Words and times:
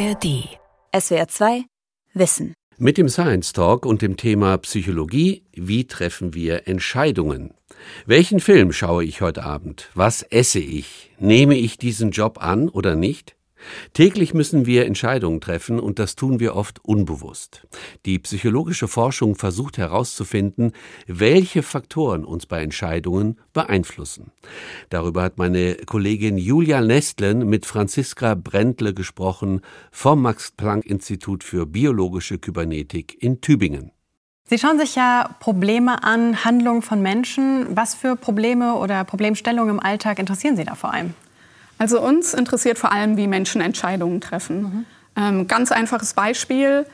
ARD. 0.00 0.48
SWR 0.98 1.28
2 1.28 1.64
Wissen. 2.14 2.54
Mit 2.78 2.96
dem 2.96 3.10
Science 3.10 3.52
Talk 3.52 3.84
und 3.84 4.00
dem 4.00 4.16
Thema 4.16 4.56
Psychologie, 4.56 5.42
wie 5.52 5.86
treffen 5.86 6.32
wir 6.32 6.66
Entscheidungen? 6.66 7.52
Welchen 8.06 8.40
Film 8.40 8.72
schaue 8.72 9.04
ich 9.04 9.20
heute 9.20 9.44
Abend? 9.44 9.90
Was 9.94 10.22
esse 10.22 10.58
ich? 10.58 11.10
Nehme 11.18 11.54
ich 11.54 11.76
diesen 11.76 12.12
Job 12.12 12.42
an 12.42 12.70
oder 12.70 12.96
nicht? 12.96 13.36
Täglich 13.92 14.34
müssen 14.34 14.66
wir 14.66 14.86
Entscheidungen 14.86 15.40
treffen 15.40 15.80
und 15.80 15.98
das 15.98 16.16
tun 16.16 16.40
wir 16.40 16.56
oft 16.56 16.84
unbewusst. 16.84 17.66
Die 18.06 18.18
psychologische 18.18 18.88
Forschung 18.88 19.34
versucht 19.34 19.78
herauszufinden, 19.78 20.72
welche 21.06 21.62
Faktoren 21.62 22.24
uns 22.24 22.46
bei 22.46 22.62
Entscheidungen 22.62 23.38
beeinflussen. 23.52 24.32
Darüber 24.88 25.22
hat 25.22 25.38
meine 25.38 25.74
Kollegin 25.86 26.38
Julia 26.38 26.80
Nestlen 26.80 27.48
mit 27.48 27.66
Franziska 27.66 28.34
Brentle 28.34 28.94
gesprochen 28.94 29.60
vom 29.90 30.22
Max-Planck-Institut 30.22 31.44
für 31.44 31.66
biologische 31.66 32.38
Kybernetik 32.38 33.22
in 33.22 33.40
Tübingen. 33.40 33.92
Sie 34.50 34.58
schauen 34.58 34.78
sich 34.78 34.96
ja 34.96 35.36
Probleme 35.38 36.02
an, 36.02 36.44
Handlungen 36.44 36.82
von 36.82 37.00
Menschen. 37.00 37.66
Was 37.76 37.94
für 37.94 38.16
Probleme 38.16 38.74
oder 38.74 39.04
Problemstellungen 39.04 39.76
im 39.76 39.80
Alltag 39.80 40.18
interessieren 40.18 40.56
Sie 40.56 40.64
da 40.64 40.74
vor 40.74 40.92
allem? 40.92 41.14
Also 41.80 41.98
uns 41.98 42.34
interessiert 42.34 42.78
vor 42.78 42.92
allem, 42.92 43.16
wie 43.16 43.26
Menschen 43.26 43.62
Entscheidungen 43.62 44.20
treffen. 44.20 44.62
Mhm. 44.62 44.86
Ähm, 45.16 45.48
ganz 45.48 45.72
einfaches 45.72 46.12
Beispiel. 46.12 46.84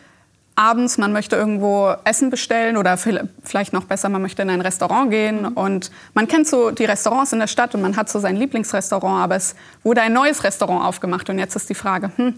Abends, 0.55 0.97
man 0.97 1.13
möchte 1.13 1.35
irgendwo 1.35 1.93
Essen 2.05 2.31
bestellen 2.31 2.77
oder 2.77 2.97
vielleicht 2.97 3.73
noch 3.73 3.85
besser, 3.85 4.09
man 4.09 4.23
möchte 4.23 4.43
in 4.43 4.49
ein 4.49 4.61
Restaurant 4.61 5.11
gehen. 5.11 5.43
Mhm. 5.43 5.49
Und 5.49 5.91
man 6.15 6.29
kennt 6.29 6.47
so 6.47 6.71
die 6.71 6.85
Restaurants 6.85 7.33
in 7.33 7.41
der 7.41 7.49
Stadt 7.49 7.75
und 7.75 7.83
man 7.83 7.97
hat 7.97 8.09
so 8.09 8.21
sein 8.21 8.37
Lieblingsrestaurant, 8.37 9.25
aber 9.25 9.35
es 9.35 9.57
wurde 9.83 10.03
ein 10.03 10.13
neues 10.13 10.45
Restaurant 10.45 10.85
aufgemacht. 10.85 11.29
Und 11.29 11.41
jetzt 11.41 11.57
ist 11.57 11.69
die 11.69 11.75
Frage, 11.75 12.13
hm, 12.15 12.35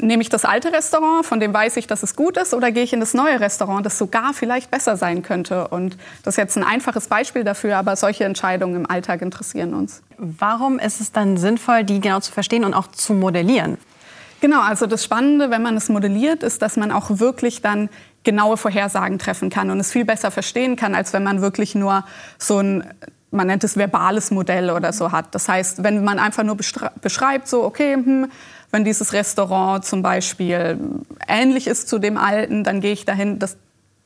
nehme 0.00 0.22
ich 0.22 0.28
das 0.28 0.44
alte 0.44 0.72
Restaurant, 0.72 1.24
von 1.26 1.40
dem 1.40 1.52
weiß 1.52 1.76
ich, 1.76 1.86
dass 1.86 2.02
es 2.02 2.16
gut 2.16 2.36
ist, 2.36 2.54
oder 2.54 2.70
gehe 2.70 2.82
ich 2.82 2.92
in 2.92 3.00
das 3.00 3.14
neue 3.14 3.40
Restaurant, 3.40 3.84
das 3.84 3.98
sogar 3.98 4.34
vielleicht 4.34 4.70
besser 4.70 4.96
sein 4.96 5.22
könnte? 5.22 5.68
Und 5.68 5.96
das 6.22 6.34
ist 6.34 6.38
jetzt 6.38 6.56
ein 6.56 6.64
einfaches 6.64 7.08
Beispiel 7.08 7.44
dafür, 7.44 7.76
aber 7.76 7.96
solche 7.96 8.24
Entscheidungen 8.24 8.76
im 8.76 8.90
Alltag 8.90 9.22
interessieren 9.22 9.74
uns. 9.74 10.02
Warum 10.16 10.78
ist 10.78 11.00
es 11.00 11.12
dann 11.12 11.36
sinnvoll, 11.36 11.84
die 11.84 12.00
genau 12.00 12.20
zu 12.20 12.32
verstehen 12.32 12.64
und 12.64 12.74
auch 12.74 12.88
zu 12.88 13.14
modellieren? 13.14 13.78
Genau, 14.40 14.60
also 14.60 14.86
das 14.86 15.04
Spannende, 15.04 15.50
wenn 15.50 15.62
man 15.62 15.76
es 15.76 15.88
modelliert, 15.88 16.42
ist, 16.42 16.62
dass 16.62 16.76
man 16.76 16.92
auch 16.92 17.18
wirklich 17.18 17.60
dann 17.60 17.88
genaue 18.22 18.56
Vorhersagen 18.56 19.18
treffen 19.18 19.50
kann 19.50 19.70
und 19.70 19.80
es 19.80 19.90
viel 19.90 20.04
besser 20.04 20.30
verstehen 20.30 20.76
kann, 20.76 20.94
als 20.94 21.12
wenn 21.12 21.24
man 21.24 21.40
wirklich 21.40 21.74
nur 21.74 22.04
so 22.38 22.58
ein 22.58 22.84
man 23.30 23.46
nennt 23.46 23.64
es 23.64 23.76
verbales 23.76 24.30
Modell 24.30 24.70
oder 24.70 24.92
so 24.92 25.12
hat. 25.12 25.34
Das 25.34 25.48
heißt, 25.48 25.82
wenn 25.82 26.04
man 26.04 26.18
einfach 26.18 26.44
nur 26.44 26.56
beschreibt, 26.56 27.48
so, 27.48 27.62
okay, 27.64 27.94
hm, 27.94 28.30
wenn 28.70 28.84
dieses 28.84 29.12
Restaurant 29.12 29.84
zum 29.84 30.02
Beispiel 30.02 30.78
ähnlich 31.26 31.66
ist 31.66 31.88
zu 31.88 31.98
dem 31.98 32.16
alten, 32.16 32.64
dann 32.64 32.80
gehe 32.80 32.92
ich 32.92 33.04
dahin. 33.04 33.38
Das 33.38 33.56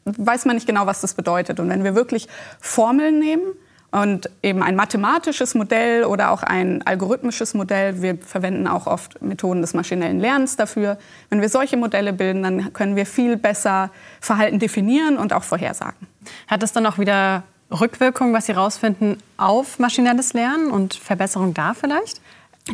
weiß 0.05 0.45
man 0.45 0.57
nicht 0.57 0.67
genau, 0.67 0.87
was 0.87 1.01
das 1.01 1.15
bedeutet. 1.15 1.61
Und 1.61 1.69
wenn 1.69 1.85
wir 1.85 1.95
wirklich 1.95 2.29
Formeln 2.61 3.19
nehmen 3.19 3.43
und 3.91 4.31
eben 4.43 4.63
ein 4.63 4.75
mathematisches 4.75 5.55
Modell 5.55 6.05
oder 6.05 6.31
auch 6.31 6.43
ein 6.43 6.83
algorithmisches 6.87 7.55
Modell, 7.55 8.03
wir 8.03 8.19
verwenden 8.19 8.67
auch 8.67 8.87
oft 8.87 9.21
Methoden 9.21 9.61
des 9.61 9.75
maschinellen 9.75 10.19
Lernens 10.19 10.57
dafür. 10.57 10.99
Wenn 11.29 11.41
wir 11.41 11.49
solche 11.49 11.77
Modelle 11.77 12.13
bilden, 12.13 12.43
dann 12.43 12.73
können 12.73 12.97
wir 12.97 13.07
viel 13.07 13.37
besser 13.37 13.91
Verhalten 14.21 14.59
definieren 14.59 15.19
und 15.19 15.33
auch 15.33 15.45
vorhersagen. 15.45 16.07
Hat 16.49 16.63
es 16.63 16.73
dann 16.73 16.87
auch 16.87 16.99
wieder 16.99 17.43
Rückwirkungen, 17.71 18.33
was 18.33 18.47
Sie 18.47 18.55
herausfinden, 18.55 19.19
auf 19.37 19.79
maschinelles 19.79 20.35
Lernen 20.35 20.71
und 20.71 20.95
Verbesserung 20.95 21.55
da 21.55 21.75
vielleicht? 21.75 22.21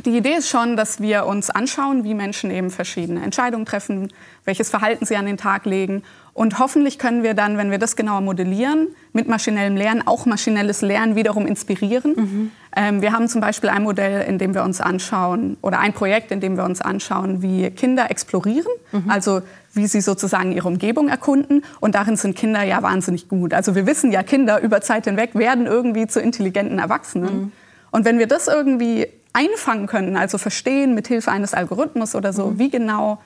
Die 0.05 0.17
Idee 0.17 0.35
ist 0.35 0.51
schon, 0.51 0.77
dass 0.77 1.01
wir 1.01 1.25
uns 1.25 1.49
anschauen, 1.49 2.05
wie 2.05 2.13
Menschen 2.13 2.51
eben 2.51 2.71
verschiedene 2.71 3.23
Entscheidungen 3.23 3.65
treffen, 3.65 4.13
welches 4.45 4.69
Verhalten 4.69 5.07
sie 5.07 5.17
an 5.17 5.25
den 5.25 5.39
Tag 5.39 5.65
legen. 5.65 6.03
Und 6.35 6.59
hoffentlich 6.59 6.99
können 6.99 7.23
wir 7.23 7.33
dann, 7.33 7.57
wenn 7.57 7.71
wir 7.71 7.79
das 7.79 7.97
genauer 7.97 8.21
modellieren, 8.21 8.89
mit 9.15 9.29
maschinellem 9.29 9.77
Lernen 9.77 10.07
auch 10.07 10.27
maschinelles 10.27 10.83
Lernen 10.83 11.17
wiederum 11.17 11.47
inspirieren. 11.47 12.15
Mhm. 12.15 12.51
Ähm, 12.77 13.03
wir 13.03 13.13
haben 13.13 13.29
zum 13.29 13.41
Beispiel 13.41 13.71
ein 13.71 13.83
Modell, 13.83 14.29
in 14.29 14.37
dem 14.37 14.55
wir 14.55 14.63
uns 14.63 14.83
anschauen, 14.83 15.57
oder 15.63 15.81
ein 15.81 15.95
Projekt, 15.95 16.31
in 16.33 16.41
dem 16.41 16.57
wir 16.57 16.65
uns 16.65 16.83
anschauen, 16.83 17.41
wie 17.41 17.71
Kinder 17.71 18.11
explorieren, 18.11 18.71
mhm. 18.93 19.09
also 19.09 19.41
wie 19.73 19.87
sie 19.87 20.03
sozusagen 20.03 20.53
ihre 20.53 20.69
Umgebung 20.69 21.09
erkunden. 21.09 21.65
Und 21.81 21.95
darin 21.95 22.17
sind 22.17 22.37
Kinder 22.37 22.63
ja 22.63 22.83
wahnsinnig 22.83 23.29
gut. 23.29 23.55
Also 23.55 23.75
wir 23.75 23.87
wissen 23.87 24.13
ja, 24.13 24.23
Kinder 24.23 24.61
über 24.61 24.83
Zeit 24.83 25.07
hinweg 25.07 25.35
werden 25.35 25.67
irgendwie 25.67 26.07
zu 26.07 26.21
intelligenten 26.21 26.79
Erwachsenen. 26.79 27.37
Mhm. 27.37 27.53
Und 27.91 28.05
wenn 28.05 28.19
wir 28.19 28.27
das 28.27 28.49
irgendwie 28.49 29.07
einfangen 29.39 29.87
können, 29.87 30.17
also 30.17 30.37
verstehen 30.37 30.95
mit 30.95 31.07
Hilfe 31.07 31.31
eines 31.31 31.55
Algorithmus 31.55 32.15
oder 32.15 32.33
so, 32.33 32.47
mhm. 32.47 32.59
wie 32.59 32.71
genau 32.71 33.19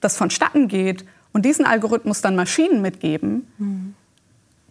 das 0.00 0.16
vonstatten 0.16 0.68
geht 0.68 1.04
und 1.32 1.44
diesen 1.44 1.66
Algorithmus 1.66 2.22
dann 2.22 2.34
Maschinen 2.34 2.80
mitgeben, 2.80 3.46
mhm. 3.58 3.94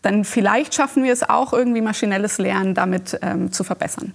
dann 0.01 0.25
vielleicht 0.25 0.73
schaffen 0.73 1.03
wir 1.03 1.13
es 1.13 1.27
auch 1.29 1.53
irgendwie 1.53 1.81
maschinelles 1.81 2.39
Lernen 2.39 2.73
damit 2.73 3.19
ähm, 3.21 3.51
zu 3.51 3.63
verbessern. 3.63 4.13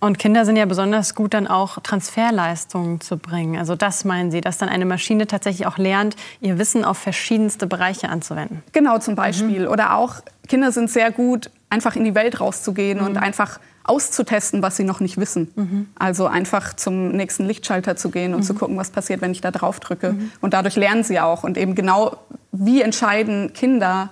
Und 0.00 0.18
Kinder 0.18 0.44
sind 0.44 0.56
ja 0.56 0.64
besonders 0.64 1.14
gut 1.14 1.34
dann 1.34 1.46
auch 1.46 1.78
Transferleistungen 1.80 3.00
zu 3.00 3.16
bringen. 3.16 3.58
Also 3.58 3.74
das 3.76 4.04
meinen 4.04 4.30
Sie, 4.30 4.40
dass 4.40 4.58
dann 4.58 4.68
eine 4.68 4.84
Maschine 4.84 5.26
tatsächlich 5.26 5.66
auch 5.66 5.78
lernt, 5.78 6.16
ihr 6.40 6.58
Wissen 6.58 6.84
auf 6.84 6.98
verschiedenste 6.98 7.66
Bereiche 7.66 8.08
anzuwenden. 8.08 8.62
Genau 8.72 8.98
zum 8.98 9.14
Beispiel. 9.14 9.66
Mhm. 9.66 9.72
Oder 9.72 9.96
auch 9.96 10.16
Kinder 10.48 10.72
sind 10.72 10.90
sehr 10.90 11.10
gut, 11.10 11.50
einfach 11.70 11.96
in 11.96 12.04
die 12.04 12.14
Welt 12.14 12.40
rauszugehen 12.40 13.00
und 13.00 13.12
mhm. 13.12 13.18
einfach 13.18 13.58
auszutesten, 13.84 14.62
was 14.62 14.76
sie 14.76 14.84
noch 14.84 15.00
nicht 15.00 15.18
wissen. 15.18 15.50
Mhm. 15.54 15.88
Also 15.98 16.26
einfach 16.26 16.74
zum 16.74 17.12
nächsten 17.12 17.46
Lichtschalter 17.46 17.96
zu 17.96 18.10
gehen 18.10 18.34
und 18.34 18.40
mhm. 18.40 18.44
zu 18.44 18.54
gucken, 18.54 18.76
was 18.76 18.90
passiert, 18.90 19.20
wenn 19.20 19.32
ich 19.32 19.40
da 19.40 19.50
drauf 19.50 19.80
drücke. 19.80 20.12
Mhm. 20.12 20.32
Und 20.40 20.54
dadurch 20.54 20.76
lernen 20.76 21.04
sie 21.04 21.20
auch. 21.20 21.44
Und 21.44 21.58
eben 21.58 21.74
genau, 21.74 22.16
wie 22.52 22.82
entscheiden 22.82 23.52
Kinder, 23.52 24.10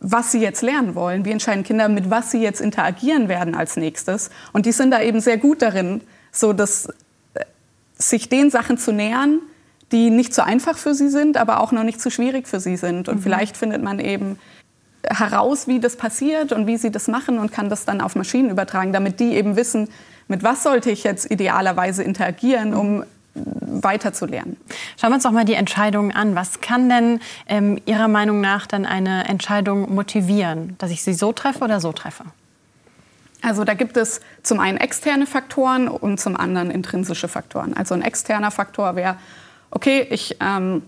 was 0.00 0.32
sie 0.32 0.40
jetzt 0.40 0.62
lernen 0.62 0.94
wollen? 0.94 1.24
Wie 1.24 1.30
entscheiden 1.30 1.62
Kinder, 1.62 1.88
mit 1.88 2.10
was 2.10 2.30
sie 2.30 2.42
jetzt 2.42 2.60
interagieren 2.60 3.28
werden 3.28 3.54
als 3.54 3.76
nächstes? 3.76 4.30
Und 4.52 4.66
die 4.66 4.72
sind 4.72 4.90
da 4.90 5.00
eben 5.00 5.20
sehr 5.20 5.38
gut 5.38 5.62
darin, 5.62 6.02
so 6.32 6.52
dass 6.52 6.86
äh, 7.34 7.44
sich 7.94 8.28
den 8.28 8.50
Sachen 8.50 8.78
zu 8.78 8.92
nähern, 8.92 9.40
die 9.92 10.10
nicht 10.10 10.34
so 10.34 10.42
einfach 10.42 10.76
für 10.76 10.94
sie 10.94 11.08
sind, 11.08 11.36
aber 11.36 11.60
auch 11.60 11.70
noch 11.70 11.84
nicht 11.84 12.00
zu 12.00 12.10
schwierig 12.10 12.48
für 12.48 12.60
sie 12.60 12.76
sind. 12.76 13.08
Und 13.08 13.18
mhm. 13.18 13.22
vielleicht 13.22 13.56
findet 13.56 13.82
man 13.82 14.00
eben 14.00 14.38
heraus, 15.08 15.66
wie 15.66 15.80
das 15.80 15.96
passiert 15.96 16.52
und 16.52 16.66
wie 16.66 16.76
sie 16.76 16.90
das 16.90 17.08
machen 17.08 17.38
und 17.38 17.52
kann 17.52 17.68
das 17.68 17.84
dann 17.84 18.00
auf 18.00 18.14
Maschinen 18.14 18.50
übertragen, 18.50 18.92
damit 18.92 19.20
die 19.20 19.34
eben 19.34 19.56
wissen, 19.56 19.88
mit 20.28 20.42
was 20.42 20.62
sollte 20.62 20.90
ich 20.90 21.04
jetzt 21.04 21.30
idealerweise 21.30 22.02
interagieren, 22.02 22.74
um 22.74 23.04
weiter 23.34 24.12
zu 24.12 24.26
lernen. 24.26 24.56
Schauen 25.00 25.10
wir 25.10 25.14
uns 25.14 25.24
doch 25.24 25.30
mal 25.30 25.44
die 25.44 25.54
Entscheidungen 25.54 26.12
an. 26.12 26.34
Was 26.34 26.60
kann 26.60 26.88
denn 26.88 27.20
ähm, 27.46 27.78
Ihrer 27.86 28.08
Meinung 28.08 28.40
nach 28.40 28.66
dann 28.66 28.84
eine 28.84 29.26
Entscheidung 29.26 29.94
motivieren, 29.94 30.76
dass 30.78 30.90
ich 30.90 31.02
sie 31.02 31.14
so 31.14 31.32
treffe 31.32 31.64
oder 31.64 31.80
so 31.80 31.92
treffe? 31.92 32.24
Also 33.40 33.64
da 33.64 33.74
gibt 33.74 33.96
es 33.96 34.20
zum 34.42 34.60
einen 34.60 34.78
externe 34.78 35.26
Faktoren 35.26 35.88
und 35.88 36.20
zum 36.20 36.36
anderen 36.36 36.70
intrinsische 36.70 37.26
Faktoren. 37.26 37.74
Also 37.74 37.94
ein 37.94 38.02
externer 38.02 38.50
Faktor 38.50 38.94
wäre, 38.94 39.16
okay, 39.70 40.06
ich 40.10 40.36
ähm, 40.40 40.82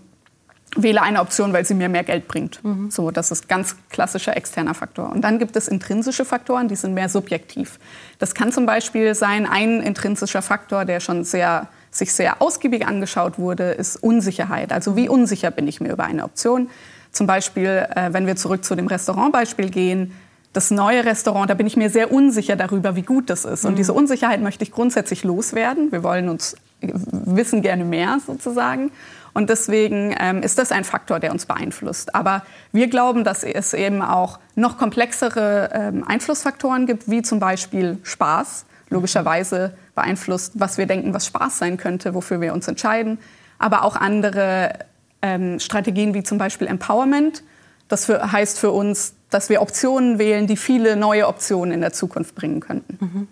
wähle 0.75 1.01
eine 1.01 1.21
Option, 1.21 1.53
weil 1.53 1.65
sie 1.65 1.73
mir 1.73 1.89
mehr 1.89 2.03
Geld 2.03 2.27
bringt. 2.27 2.63
Mhm. 2.63 2.91
So, 2.91 3.11
das 3.11 3.31
ist 3.31 3.47
ganz 3.47 3.75
klassischer 3.89 4.35
externer 4.35 4.73
Faktor. 4.73 5.11
Und 5.11 5.21
dann 5.21 5.39
gibt 5.39 5.55
es 5.55 5.67
intrinsische 5.67 6.25
Faktoren, 6.25 6.67
die 6.67 6.75
sind 6.75 6.93
mehr 6.93 7.09
subjektiv. 7.09 7.79
Das 8.19 8.35
kann 8.35 8.51
zum 8.51 8.65
Beispiel 8.65 9.15
sein, 9.15 9.45
ein 9.45 9.81
intrinsischer 9.81 10.41
Faktor, 10.41 10.85
der 10.85 10.99
schon 10.99 11.23
sehr, 11.23 11.67
sich 11.91 12.13
sehr 12.13 12.41
ausgiebig 12.41 12.85
angeschaut 12.85 13.39
wurde, 13.39 13.71
ist 13.71 13.97
Unsicherheit. 13.97 14.73
Also 14.73 14.95
wie 14.95 15.09
unsicher 15.09 15.51
bin 15.51 15.67
ich 15.67 15.79
mir 15.79 15.91
über 15.91 16.03
eine 16.03 16.23
Option? 16.23 16.69
Zum 17.11 17.27
Beispiel, 17.27 17.87
äh, 17.95 18.11
wenn 18.11 18.27
wir 18.27 18.35
zurück 18.35 18.65
zu 18.65 18.75
dem 18.75 18.87
Restaurantbeispiel 18.87 19.69
gehen, 19.69 20.13
das 20.51 20.71
neue 20.71 21.03
Restaurant, 21.03 21.49
da 21.49 21.53
bin 21.53 21.67
ich 21.67 21.75
mir 21.75 21.89
sehr 21.89 22.11
unsicher 22.11 22.55
darüber, 22.55 22.95
wie 22.95 23.01
gut 23.01 23.29
das 23.29 23.43
ist. 23.43 23.65
Und 23.65 23.73
mhm. 23.73 23.77
diese 23.77 23.93
Unsicherheit 23.93 24.41
möchte 24.41 24.63
ich 24.63 24.71
grundsätzlich 24.71 25.23
loswerden. 25.23 25.91
Wir 25.91 26.01
wollen 26.03 26.29
uns 26.29 26.55
wissen 26.81 27.61
gerne 27.61 27.83
mehr 27.83 28.19
sozusagen. 28.25 28.91
Und 29.35 29.49
deswegen 29.49 30.15
ähm, 30.17 30.41
ist 30.41 30.57
das 30.57 30.71
ein 30.71 30.85
Faktor, 30.85 31.19
der 31.19 31.33
uns 31.33 31.45
beeinflusst. 31.45 32.15
Aber 32.15 32.45
wir 32.71 32.87
glauben, 32.87 33.25
dass 33.25 33.43
es 33.43 33.73
eben 33.73 34.01
auch 34.01 34.39
noch 34.55 34.77
komplexere 34.77 35.71
ähm, 35.73 36.07
Einflussfaktoren 36.07 36.85
gibt, 36.85 37.11
wie 37.11 37.21
zum 37.21 37.39
Beispiel 37.39 37.97
Spaß. 38.03 38.65
Logischerweise 38.89 39.75
beeinflusst, 39.93 40.53
was 40.55 40.77
wir 40.77 40.85
denken, 40.85 41.13
was 41.13 41.25
Spaß 41.25 41.57
sein 41.57 41.75
könnte, 41.75 42.13
wofür 42.13 42.39
wir 42.39 42.53
uns 42.53 42.69
entscheiden. 42.69 43.17
Aber 43.59 43.83
auch 43.83 43.97
andere 43.97 44.79
ähm, 45.21 45.59
Strategien 45.59 46.13
wie 46.13 46.23
zum 46.23 46.37
Beispiel 46.37 46.67
Empowerment. 46.67 47.43
Das 47.89 48.05
für, 48.05 48.31
heißt 48.31 48.57
für 48.57 48.71
uns, 48.71 49.15
dass 49.31 49.49
wir 49.49 49.61
Optionen 49.61 50.17
wählen, 50.17 50.47
die 50.47 50.55
viele 50.55 50.95
neue 50.95 51.27
Optionen 51.27 51.73
in 51.73 51.81
der 51.81 51.91
Zukunft 51.91 52.35
bringen 52.35 52.61
könnten. 52.61 52.97
Mhm. 53.01 53.27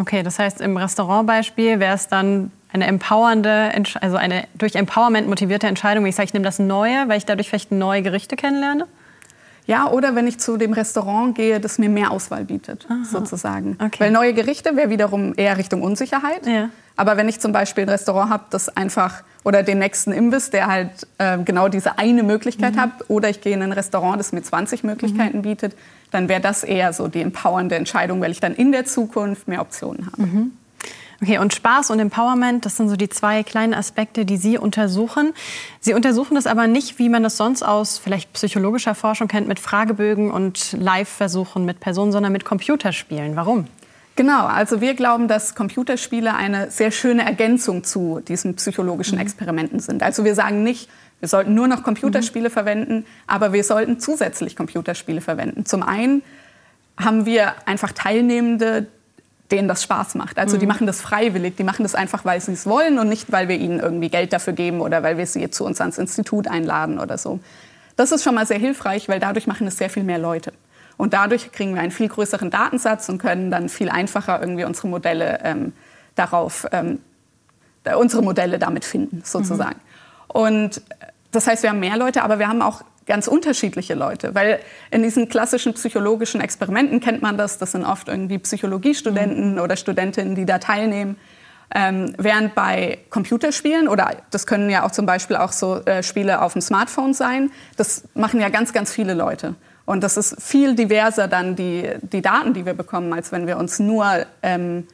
Okay, 0.00 0.24
das 0.24 0.40
heißt, 0.40 0.60
im 0.60 0.76
Restaurantbeispiel 0.76 1.78
wäre 1.78 1.94
es 1.94 2.08
dann 2.08 2.50
eine 2.74 2.86
empowernde, 2.86 3.72
also 4.00 4.16
eine 4.16 4.44
durch 4.58 4.74
Empowerment 4.74 5.28
motivierte 5.28 5.68
Entscheidung. 5.68 6.04
Ich 6.06 6.16
sage, 6.16 6.26
ich 6.26 6.34
nehme 6.34 6.44
das 6.44 6.58
Neue, 6.58 7.08
weil 7.08 7.18
ich 7.18 7.24
dadurch 7.24 7.48
vielleicht 7.48 7.70
neue 7.70 8.02
Gerichte 8.02 8.36
kennenlerne? 8.36 8.86
Ja, 9.66 9.88
oder 9.88 10.14
wenn 10.14 10.26
ich 10.26 10.38
zu 10.40 10.58
dem 10.58 10.74
Restaurant 10.74 11.34
gehe, 11.34 11.58
das 11.58 11.78
mir 11.78 11.88
mehr 11.88 12.10
Auswahl 12.10 12.44
bietet, 12.44 12.86
Aha. 12.90 13.04
sozusagen. 13.04 13.78
Okay. 13.80 14.00
Weil 14.00 14.10
neue 14.10 14.34
Gerichte 14.34 14.76
wäre 14.76 14.90
wiederum 14.90 15.32
eher 15.36 15.56
Richtung 15.56 15.80
Unsicherheit. 15.82 16.46
Ja. 16.46 16.68
Aber 16.96 17.16
wenn 17.16 17.28
ich 17.28 17.40
zum 17.40 17.52
Beispiel 17.52 17.84
ein 17.84 17.88
Restaurant 17.88 18.30
habe, 18.30 18.44
das 18.50 18.76
einfach 18.76 19.22
oder 19.42 19.62
den 19.62 19.78
nächsten 19.78 20.12
Imbiss, 20.12 20.50
der 20.50 20.66
halt 20.66 21.06
äh, 21.18 21.38
genau 21.38 21.68
diese 21.68 21.98
eine 21.98 22.22
Möglichkeit 22.22 22.74
mhm. 22.74 22.80
hat, 22.80 22.90
oder 23.08 23.30
ich 23.30 23.40
gehe 23.40 23.54
in 23.54 23.62
ein 23.62 23.72
Restaurant, 23.72 24.18
das 24.18 24.32
mir 24.32 24.42
20 24.42 24.84
Möglichkeiten 24.84 25.38
mhm. 25.38 25.42
bietet, 25.42 25.76
dann 26.10 26.28
wäre 26.28 26.40
das 26.40 26.62
eher 26.62 26.92
so 26.92 27.08
die 27.08 27.22
empowernde 27.22 27.76
Entscheidung, 27.76 28.20
weil 28.20 28.32
ich 28.32 28.40
dann 28.40 28.54
in 28.54 28.70
der 28.72 28.84
Zukunft 28.84 29.48
mehr 29.48 29.62
Optionen 29.62 30.06
habe. 30.06 30.22
Mhm. 30.22 30.52
Okay, 31.24 31.38
und 31.38 31.54
Spaß 31.54 31.88
und 31.88 32.00
Empowerment, 32.00 32.66
das 32.66 32.76
sind 32.76 32.90
so 32.90 32.96
die 32.96 33.08
zwei 33.08 33.42
kleinen 33.44 33.72
Aspekte, 33.72 34.26
die 34.26 34.36
Sie 34.36 34.58
untersuchen. 34.58 35.32
Sie 35.80 35.94
untersuchen 35.94 36.34
das 36.34 36.46
aber 36.46 36.66
nicht, 36.66 36.98
wie 36.98 37.08
man 37.08 37.22
das 37.22 37.38
sonst 37.38 37.62
aus 37.62 37.96
vielleicht 37.96 38.34
psychologischer 38.34 38.94
Forschung 38.94 39.26
kennt, 39.26 39.48
mit 39.48 39.58
Fragebögen 39.58 40.30
und 40.30 40.76
Live-Versuchen 40.78 41.64
mit 41.64 41.80
Personen, 41.80 42.12
sondern 42.12 42.30
mit 42.30 42.44
Computerspielen. 42.44 43.36
Warum? 43.36 43.68
Genau, 44.16 44.44
also 44.44 44.82
wir 44.82 44.92
glauben, 44.92 45.26
dass 45.26 45.54
Computerspiele 45.54 46.34
eine 46.34 46.70
sehr 46.70 46.90
schöne 46.90 47.24
Ergänzung 47.24 47.84
zu 47.84 48.20
diesen 48.20 48.56
psychologischen 48.56 49.14
mhm. 49.14 49.22
Experimenten 49.22 49.80
sind. 49.80 50.02
Also 50.02 50.26
wir 50.26 50.34
sagen 50.34 50.62
nicht, 50.62 50.90
wir 51.20 51.28
sollten 51.30 51.54
nur 51.54 51.68
noch 51.68 51.84
Computerspiele 51.84 52.50
mhm. 52.50 52.52
verwenden, 52.52 53.06
aber 53.26 53.54
wir 53.54 53.64
sollten 53.64 53.98
zusätzlich 53.98 54.56
Computerspiele 54.56 55.22
verwenden. 55.22 55.64
Zum 55.64 55.82
einen 55.82 56.20
haben 56.98 57.24
wir 57.24 57.54
einfach 57.66 57.92
Teilnehmende, 57.92 58.88
denen 59.54 59.68
das 59.68 59.82
Spaß 59.84 60.16
macht. 60.16 60.38
Also 60.38 60.56
mhm. 60.56 60.60
die 60.60 60.66
machen 60.66 60.86
das 60.86 61.00
freiwillig, 61.00 61.56
die 61.56 61.64
machen 61.64 61.84
das 61.84 61.94
einfach, 61.94 62.24
weil 62.24 62.40
sie 62.40 62.52
es 62.52 62.66
wollen 62.66 62.98
und 62.98 63.08
nicht, 63.08 63.30
weil 63.30 63.48
wir 63.48 63.56
ihnen 63.56 63.78
irgendwie 63.78 64.08
Geld 64.08 64.32
dafür 64.32 64.52
geben 64.52 64.80
oder 64.80 65.02
weil 65.02 65.16
wir 65.16 65.26
sie 65.26 65.48
zu 65.50 65.64
uns 65.64 65.80
ans 65.80 65.96
Institut 65.96 66.48
einladen 66.48 66.98
oder 66.98 67.16
so. 67.16 67.38
Das 67.96 68.10
ist 68.10 68.24
schon 68.24 68.34
mal 68.34 68.46
sehr 68.46 68.58
hilfreich, 68.58 69.08
weil 69.08 69.20
dadurch 69.20 69.46
machen 69.46 69.66
es 69.68 69.78
sehr 69.78 69.88
viel 69.88 70.02
mehr 70.02 70.18
Leute. 70.18 70.52
Und 70.96 71.14
dadurch 71.14 71.52
kriegen 71.52 71.74
wir 71.74 71.80
einen 71.80 71.92
viel 71.92 72.08
größeren 72.08 72.50
Datensatz 72.50 73.08
und 73.08 73.18
können 73.18 73.50
dann 73.50 73.68
viel 73.68 73.88
einfacher 73.88 74.40
irgendwie 74.40 74.64
unsere 74.64 74.88
Modelle 74.88 75.40
ähm, 75.44 75.72
darauf, 76.16 76.66
ähm, 76.72 76.98
unsere 77.96 78.22
Modelle 78.22 78.58
damit 78.58 78.84
finden, 78.84 79.22
sozusagen. 79.24 79.76
Mhm. 79.76 80.40
Und 80.40 80.82
das 81.30 81.46
heißt, 81.46 81.62
wir 81.62 81.70
haben 81.70 81.80
mehr 81.80 81.96
Leute, 81.96 82.22
aber 82.22 82.38
wir 82.38 82.48
haben 82.48 82.62
auch 82.62 82.82
ganz 83.06 83.28
unterschiedliche 83.28 83.94
Leute, 83.94 84.34
weil 84.34 84.60
in 84.90 85.02
diesen 85.02 85.28
klassischen 85.28 85.74
psychologischen 85.74 86.40
Experimenten 86.40 87.00
kennt 87.00 87.22
man 87.22 87.36
das, 87.36 87.58
das 87.58 87.72
sind 87.72 87.84
oft 87.84 88.08
irgendwie 88.08 88.38
Psychologiestudenten 88.38 89.52
mhm. 89.52 89.60
oder 89.60 89.76
Studentinnen, 89.76 90.34
die 90.34 90.46
da 90.46 90.58
teilnehmen. 90.58 91.16
Ähm, 91.74 92.14
während 92.18 92.54
bei 92.54 92.98
Computerspielen 93.10 93.88
oder 93.88 94.16
das 94.30 94.46
können 94.46 94.70
ja 94.70 94.84
auch 94.84 94.90
zum 94.90 95.06
Beispiel 95.06 95.36
auch 95.36 95.50
so 95.50 95.80
äh, 95.84 96.02
Spiele 96.02 96.42
auf 96.42 96.52
dem 96.52 96.62
Smartphone 96.62 97.14
sein, 97.14 97.50
das 97.76 98.04
machen 98.14 98.38
ja 98.38 98.48
ganz, 98.48 98.72
ganz 98.72 98.92
viele 98.92 99.14
Leute. 99.14 99.54
Und 99.86 100.02
das 100.02 100.16
ist 100.16 100.40
viel 100.40 100.74
diverser 100.74 101.26
dann 101.26 101.56
die, 101.56 101.90
die 102.00 102.22
Daten, 102.22 102.54
die 102.54 102.64
wir 102.64 102.74
bekommen, 102.74 103.12
als 103.12 103.32
wenn 103.32 103.46
wir 103.46 103.58
uns 103.58 103.78
nur 103.78 104.26
ähm, 104.42 104.86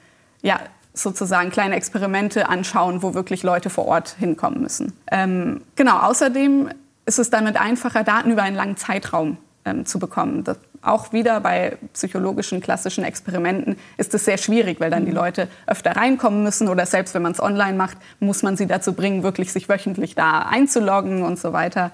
ja, 0.42 0.58
sozusagen 0.94 1.50
kleine 1.50 1.76
Experimente 1.76 2.48
anschauen, 2.48 3.02
wo 3.02 3.14
wirklich 3.14 3.42
Leute 3.42 3.70
vor 3.70 3.86
Ort 3.86 4.16
hinkommen 4.18 4.60
müssen. 4.60 4.92
Ähm, 5.10 5.62
genau, 5.76 5.98
außerdem 5.98 6.70
ist 7.10 7.18
es 7.18 7.28
damit 7.28 7.60
einfacher, 7.60 8.04
Daten 8.04 8.30
über 8.30 8.44
einen 8.44 8.54
langen 8.54 8.76
Zeitraum 8.76 9.36
ähm, 9.64 9.84
zu 9.84 9.98
bekommen. 9.98 10.44
Das, 10.44 10.58
auch 10.80 11.12
wieder 11.12 11.40
bei 11.40 11.76
psychologischen 11.92 12.60
klassischen 12.60 13.02
Experimenten 13.02 13.76
ist 13.96 14.14
es 14.14 14.24
sehr 14.24 14.38
schwierig, 14.38 14.80
weil 14.80 14.90
dann 14.90 15.04
die 15.04 15.10
mhm. 15.10 15.16
Leute 15.16 15.48
öfter 15.66 15.96
reinkommen 15.96 16.44
müssen 16.44 16.68
oder 16.68 16.86
selbst 16.86 17.12
wenn 17.14 17.22
man 17.22 17.32
es 17.32 17.42
online 17.42 17.76
macht, 17.76 17.98
muss 18.20 18.44
man 18.44 18.56
sie 18.56 18.68
dazu 18.68 18.92
bringen, 18.92 19.24
wirklich 19.24 19.52
sich 19.52 19.68
wöchentlich 19.68 20.14
da 20.14 20.42
einzuloggen 20.42 21.24
und 21.24 21.36
so 21.36 21.52
weiter. 21.52 21.90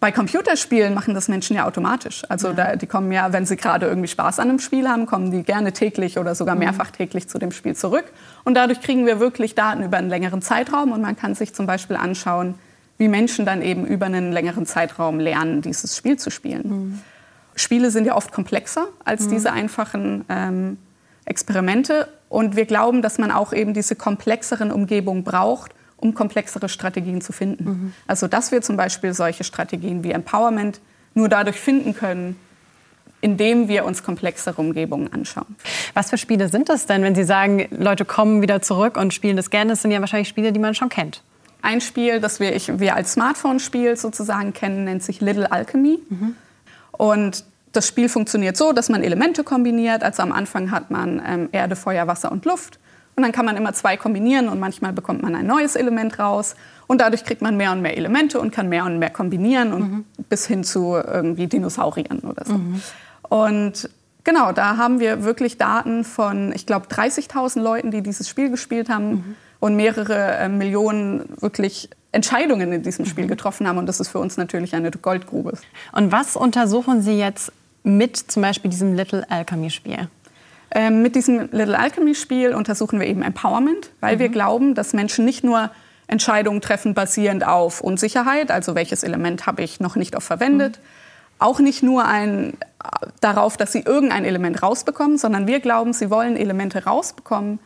Bei 0.00 0.10
Computerspielen 0.10 0.94
machen 0.94 1.12
das 1.12 1.28
Menschen 1.28 1.54
ja 1.54 1.66
automatisch. 1.66 2.22
Also 2.30 2.48
ja. 2.48 2.54
da, 2.54 2.76
die 2.76 2.86
kommen 2.86 3.12
ja, 3.12 3.34
wenn 3.34 3.44
sie 3.44 3.56
gerade 3.56 3.86
irgendwie 3.86 4.08
Spaß 4.08 4.38
an 4.38 4.48
einem 4.48 4.58
Spiel 4.58 4.88
haben, 4.88 5.04
kommen 5.04 5.30
die 5.30 5.42
gerne 5.42 5.72
täglich 5.72 6.18
oder 6.18 6.34
sogar 6.34 6.54
mhm. 6.54 6.60
mehrfach 6.60 6.90
täglich 6.90 7.28
zu 7.28 7.38
dem 7.38 7.52
Spiel 7.52 7.76
zurück. 7.76 8.06
Und 8.44 8.54
dadurch 8.54 8.80
kriegen 8.80 9.04
wir 9.04 9.20
wirklich 9.20 9.54
Daten 9.54 9.82
über 9.82 9.98
einen 9.98 10.08
längeren 10.08 10.40
Zeitraum 10.40 10.92
und 10.92 11.02
man 11.02 11.14
kann 11.14 11.34
sich 11.34 11.54
zum 11.54 11.66
Beispiel 11.66 11.96
anschauen, 11.96 12.54
wie 12.98 13.08
Menschen 13.08 13.44
dann 13.44 13.62
eben 13.62 13.86
über 13.86 14.06
einen 14.06 14.32
längeren 14.32 14.66
Zeitraum 14.66 15.20
lernen, 15.20 15.62
dieses 15.62 15.96
Spiel 15.96 16.18
zu 16.18 16.30
spielen. 16.30 16.68
Mhm. 16.68 17.00
Spiele 17.54 17.90
sind 17.90 18.06
ja 18.06 18.14
oft 18.16 18.32
komplexer 18.32 18.88
als 19.04 19.26
mhm. 19.26 19.30
diese 19.30 19.52
einfachen 19.52 20.24
ähm, 20.28 20.78
Experimente. 21.24 22.08
Und 22.28 22.56
wir 22.56 22.66
glauben, 22.66 23.02
dass 23.02 23.18
man 23.18 23.30
auch 23.30 23.52
eben 23.52 23.74
diese 23.74 23.96
komplexeren 23.96 24.70
Umgebungen 24.70 25.24
braucht, 25.24 25.72
um 25.96 26.14
komplexere 26.14 26.68
Strategien 26.68 27.20
zu 27.20 27.32
finden. 27.32 27.64
Mhm. 27.64 27.92
Also 28.06 28.26
dass 28.28 28.52
wir 28.52 28.62
zum 28.62 28.76
Beispiel 28.76 29.14
solche 29.14 29.44
Strategien 29.44 30.04
wie 30.04 30.12
Empowerment 30.12 30.80
nur 31.14 31.28
dadurch 31.28 31.58
finden 31.58 31.94
können, 31.94 32.36
indem 33.22 33.68
wir 33.68 33.84
uns 33.84 34.02
komplexere 34.02 34.60
Umgebungen 34.60 35.12
anschauen. 35.12 35.56
Was 35.94 36.10
für 36.10 36.18
Spiele 36.18 36.48
sind 36.48 36.68
das 36.68 36.86
denn, 36.86 37.02
wenn 37.02 37.14
Sie 37.14 37.24
sagen, 37.24 37.66
Leute 37.70 38.04
kommen 38.04 38.42
wieder 38.42 38.60
zurück 38.60 38.96
und 38.96 39.14
spielen 39.14 39.36
das 39.36 39.50
gerne? 39.50 39.72
Das 39.72 39.82
sind 39.82 39.90
ja 39.90 40.00
wahrscheinlich 40.00 40.28
Spiele, 40.28 40.52
die 40.52 40.60
man 40.60 40.74
schon 40.74 40.90
kennt. 40.90 41.22
Ein 41.66 41.80
Spiel, 41.80 42.20
das 42.20 42.38
wir, 42.38 42.54
ich, 42.54 42.78
wir 42.78 42.94
als 42.94 43.14
Smartphone-Spiel 43.14 43.96
sozusagen 43.96 44.52
kennen, 44.52 44.84
nennt 44.84 45.02
sich 45.02 45.20
Little 45.20 45.50
Alchemy. 45.50 45.98
Mhm. 46.08 46.36
Und 46.92 47.44
das 47.72 47.88
Spiel 47.88 48.08
funktioniert 48.08 48.56
so, 48.56 48.72
dass 48.72 48.88
man 48.88 49.02
Elemente 49.02 49.42
kombiniert. 49.42 50.04
Also 50.04 50.22
am 50.22 50.30
Anfang 50.30 50.70
hat 50.70 50.92
man 50.92 51.20
ähm, 51.26 51.48
Erde, 51.50 51.74
Feuer, 51.74 52.06
Wasser 52.06 52.30
und 52.30 52.44
Luft. 52.44 52.78
Und 53.16 53.24
dann 53.24 53.32
kann 53.32 53.44
man 53.44 53.56
immer 53.56 53.72
zwei 53.72 53.96
kombinieren 53.96 54.48
und 54.48 54.60
manchmal 54.60 54.92
bekommt 54.92 55.22
man 55.22 55.34
ein 55.34 55.44
neues 55.44 55.74
Element 55.74 56.20
raus. 56.20 56.54
Und 56.86 57.00
dadurch 57.00 57.24
kriegt 57.24 57.42
man 57.42 57.56
mehr 57.56 57.72
und 57.72 57.82
mehr 57.82 57.96
Elemente 57.96 58.38
und 58.38 58.52
kann 58.52 58.68
mehr 58.68 58.84
und 58.84 59.00
mehr 59.00 59.10
kombinieren 59.10 59.72
und 59.72 59.90
mhm. 59.90 60.04
bis 60.28 60.46
hin 60.46 60.62
zu 60.62 60.94
irgendwie 60.94 61.48
Dinosauriern 61.48 62.20
oder 62.20 62.44
so. 62.44 62.54
Mhm. 62.54 62.80
Und 63.22 63.90
genau, 64.22 64.52
da 64.52 64.76
haben 64.76 65.00
wir 65.00 65.24
wirklich 65.24 65.58
Daten 65.58 66.04
von, 66.04 66.52
ich 66.52 66.64
glaube, 66.64 66.86
30.000 66.86 67.60
Leuten, 67.60 67.90
die 67.90 68.02
dieses 68.02 68.28
Spiel 68.28 68.50
gespielt 68.50 68.88
haben 68.88 69.08
mhm. 69.08 69.36
Und 69.66 69.76
mehrere 69.76 70.36
äh, 70.36 70.48
Millionen 70.48 71.24
wirklich 71.40 71.90
Entscheidungen 72.12 72.72
in 72.72 72.82
diesem 72.82 73.04
Spiel 73.04 73.24
mhm. 73.24 73.28
getroffen 73.28 73.68
haben. 73.68 73.78
Und 73.78 73.86
das 73.86 74.00
ist 74.00 74.08
für 74.08 74.18
uns 74.18 74.36
natürlich 74.36 74.74
eine 74.74 74.90
Goldgrube. 74.90 75.52
Und 75.92 76.12
was 76.12 76.36
untersuchen 76.36 77.02
Sie 77.02 77.18
jetzt 77.18 77.52
mit 77.82 78.16
zum 78.16 78.42
Beispiel 78.42 78.70
diesem 78.70 78.94
Little 78.94 79.28
Alchemy 79.30 79.70
Spiel? 79.70 80.08
Ähm, 80.70 81.02
mit 81.02 81.14
diesem 81.14 81.48
Little 81.52 81.78
Alchemy-Spiel 81.78 82.54
untersuchen 82.54 82.98
wir 82.98 83.06
eben 83.06 83.22
Empowerment, 83.22 83.90
weil 84.00 84.16
mhm. 84.16 84.20
wir 84.20 84.28
glauben, 84.30 84.74
dass 84.74 84.92
Menschen 84.92 85.24
nicht 85.24 85.44
nur 85.44 85.70
Entscheidungen 86.08 86.60
treffen 86.60 86.94
basierend 86.94 87.46
auf 87.46 87.80
Unsicherheit, 87.80 88.50
also 88.50 88.74
welches 88.74 89.02
Element 89.02 89.46
habe 89.46 89.62
ich 89.62 89.80
noch 89.80 89.96
nicht 89.96 90.16
oft 90.16 90.26
verwendet, 90.26 90.78
mhm. 90.78 90.82
auch 91.38 91.60
nicht 91.60 91.82
nur 91.82 92.04
ein, 92.04 92.54
darauf, 93.20 93.56
dass 93.56 93.72
sie 93.72 93.80
irgendein 93.80 94.24
Element 94.24 94.62
rausbekommen, 94.62 95.18
sondern 95.18 95.46
wir 95.46 95.60
glauben, 95.60 95.92
sie 95.92 96.10
wollen 96.10 96.36
Elemente 96.36 96.84
rausbekommen, 96.84 97.58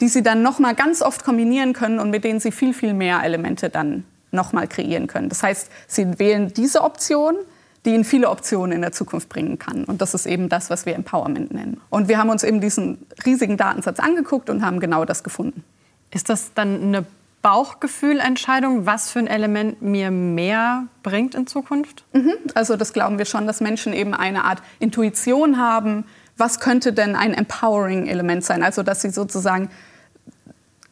die 0.00 0.08
sie 0.08 0.22
dann 0.22 0.42
noch 0.42 0.58
mal 0.58 0.74
ganz 0.74 1.02
oft 1.02 1.24
kombinieren 1.24 1.72
können 1.72 1.98
und 1.98 2.10
mit 2.10 2.24
denen 2.24 2.40
sie 2.40 2.52
viel 2.52 2.74
viel 2.74 2.94
mehr 2.94 3.22
Elemente 3.22 3.70
dann 3.70 4.04
noch 4.32 4.52
mal 4.52 4.66
kreieren 4.66 5.06
können. 5.06 5.28
Das 5.28 5.42
heißt, 5.42 5.70
sie 5.86 6.18
wählen 6.18 6.52
diese 6.54 6.82
Option, 6.82 7.36
die 7.84 7.94
ihnen 7.94 8.04
viele 8.04 8.28
Optionen 8.28 8.72
in 8.72 8.82
der 8.82 8.92
Zukunft 8.92 9.28
bringen 9.28 9.58
kann. 9.58 9.84
Und 9.84 10.02
das 10.02 10.14
ist 10.14 10.26
eben 10.26 10.48
das, 10.48 10.70
was 10.70 10.86
wir 10.86 10.94
Empowerment 10.94 11.52
nennen. 11.52 11.80
Und 11.88 12.08
wir 12.08 12.18
haben 12.18 12.28
uns 12.28 12.42
eben 12.42 12.60
diesen 12.60 13.06
riesigen 13.24 13.56
Datensatz 13.56 13.98
angeguckt 14.00 14.50
und 14.50 14.64
haben 14.64 14.80
genau 14.80 15.04
das 15.04 15.24
gefunden. 15.24 15.64
Ist 16.10 16.28
das 16.28 16.52
dann 16.54 16.82
eine 16.82 17.06
Bauchgefühlentscheidung, 17.42 18.84
was 18.84 19.10
für 19.10 19.20
ein 19.20 19.26
Element 19.26 19.80
mir 19.80 20.10
mehr 20.10 20.84
bringt 21.02 21.34
in 21.34 21.46
Zukunft? 21.46 22.04
Mhm. 22.12 22.34
Also 22.54 22.76
das 22.76 22.92
glauben 22.92 23.16
wir 23.16 23.24
schon, 23.24 23.46
dass 23.46 23.60
Menschen 23.60 23.94
eben 23.94 24.12
eine 24.12 24.44
Art 24.44 24.62
Intuition 24.78 25.58
haben, 25.58 26.04
was 26.36 26.60
könnte 26.60 26.92
denn 26.92 27.16
ein 27.16 27.32
empowering 27.32 28.06
Element 28.06 28.44
sein? 28.44 28.62
Also 28.62 28.82
dass 28.82 29.02
sie 29.02 29.10
sozusagen, 29.10 29.70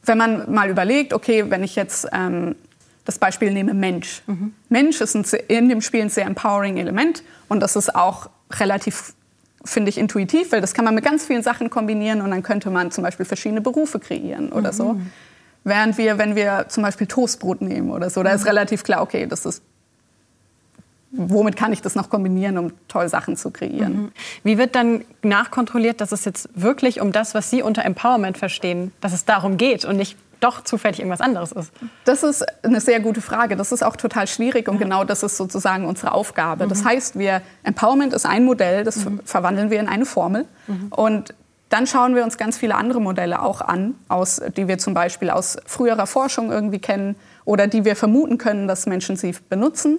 wenn 0.08 0.18
man 0.18 0.52
mal 0.52 0.70
überlegt, 0.70 1.12
okay, 1.12 1.50
wenn 1.50 1.62
ich 1.62 1.76
jetzt 1.76 2.08
ähm, 2.12 2.56
das 3.04 3.18
Beispiel 3.18 3.50
nehme 3.52 3.72
Mensch. 3.72 4.22
Mhm. 4.26 4.52
Mensch 4.68 5.00
ist 5.00 5.14
ein, 5.14 5.24
in 5.48 5.68
dem 5.68 5.80
Spiel 5.80 6.02
ein 6.02 6.10
sehr 6.10 6.26
empowering 6.26 6.76
Element 6.76 7.22
und 7.48 7.60
das 7.60 7.74
ist 7.74 7.94
auch 7.94 8.28
relativ, 8.52 9.14
finde 9.64 9.88
ich, 9.88 9.96
intuitiv, 9.96 10.52
weil 10.52 10.60
das 10.60 10.74
kann 10.74 10.84
man 10.84 10.94
mit 10.94 11.04
ganz 11.04 11.24
vielen 11.24 11.42
Sachen 11.42 11.70
kombinieren 11.70 12.20
und 12.20 12.30
dann 12.30 12.42
könnte 12.42 12.68
man 12.68 12.90
zum 12.90 13.04
Beispiel 13.04 13.24
verschiedene 13.24 13.60
Berufe 13.60 13.98
kreieren 13.98 14.52
oder 14.52 14.72
mhm. 14.72 14.76
so. 14.76 15.00
Während 15.64 15.96
wir, 15.96 16.18
wenn 16.18 16.36
wir 16.36 16.66
zum 16.68 16.82
Beispiel 16.82 17.06
Toastbrot 17.06 17.62
nehmen 17.62 17.90
oder 17.90 18.10
so, 18.10 18.22
da 18.22 18.30
ist 18.32 18.42
mhm. 18.42 18.48
relativ 18.48 18.82
klar, 18.82 19.02
okay, 19.02 19.26
das 19.26 19.46
ist 19.46 19.62
womit 21.10 21.56
kann 21.56 21.72
ich 21.72 21.80
das 21.80 21.94
noch 21.94 22.10
kombinieren, 22.10 22.58
um 22.58 22.72
tolle 22.86 23.08
Sachen 23.08 23.36
zu 23.36 23.50
kreieren. 23.50 23.92
Mhm. 23.92 24.12
Wie 24.42 24.58
wird 24.58 24.74
dann 24.74 25.04
nachkontrolliert, 25.22 26.00
dass 26.00 26.12
es 26.12 26.24
jetzt 26.24 26.48
wirklich 26.54 27.00
um 27.00 27.12
das, 27.12 27.34
was 27.34 27.50
Sie 27.50 27.62
unter 27.62 27.84
Empowerment 27.84 28.36
verstehen, 28.36 28.92
dass 29.00 29.12
es 29.12 29.24
darum 29.24 29.56
geht 29.56 29.84
und 29.84 29.96
nicht 29.96 30.16
doch 30.40 30.62
zufällig 30.62 31.00
irgendwas 31.00 31.20
anderes 31.20 31.52
ist? 31.52 31.72
Das 32.04 32.22
ist 32.22 32.44
eine 32.62 32.80
sehr 32.80 33.00
gute 33.00 33.20
Frage. 33.20 33.56
Das 33.56 33.72
ist 33.72 33.82
auch 33.82 33.96
total 33.96 34.26
schwierig 34.26 34.68
und 34.68 34.74
ja. 34.74 34.82
genau 34.82 35.04
das 35.04 35.22
ist 35.22 35.36
sozusagen 35.36 35.86
unsere 35.86 36.12
Aufgabe. 36.12 36.66
Mhm. 36.66 36.68
Das 36.68 36.84
heißt, 36.84 37.18
wir 37.18 37.40
Empowerment 37.62 38.12
ist 38.12 38.26
ein 38.26 38.44
Modell, 38.44 38.84
das 38.84 39.04
mhm. 39.04 39.20
verwandeln 39.24 39.70
wir 39.70 39.80
in 39.80 39.88
eine 39.88 40.04
Formel 40.04 40.44
mhm. 40.66 40.88
und 40.90 41.34
dann 41.70 41.86
schauen 41.86 42.14
wir 42.14 42.24
uns 42.24 42.38
ganz 42.38 42.56
viele 42.56 42.74
andere 42.76 43.00
Modelle 43.00 43.42
auch 43.42 43.60
an, 43.60 43.94
aus, 44.08 44.40
die 44.56 44.68
wir 44.68 44.78
zum 44.78 44.94
Beispiel 44.94 45.28
aus 45.28 45.58
früherer 45.66 46.06
Forschung 46.06 46.50
irgendwie 46.50 46.78
kennen 46.78 47.14
oder 47.44 47.66
die 47.66 47.84
wir 47.84 47.94
vermuten 47.94 48.38
können, 48.38 48.68
dass 48.68 48.86
Menschen 48.86 49.16
sie 49.16 49.34
benutzen. 49.50 49.98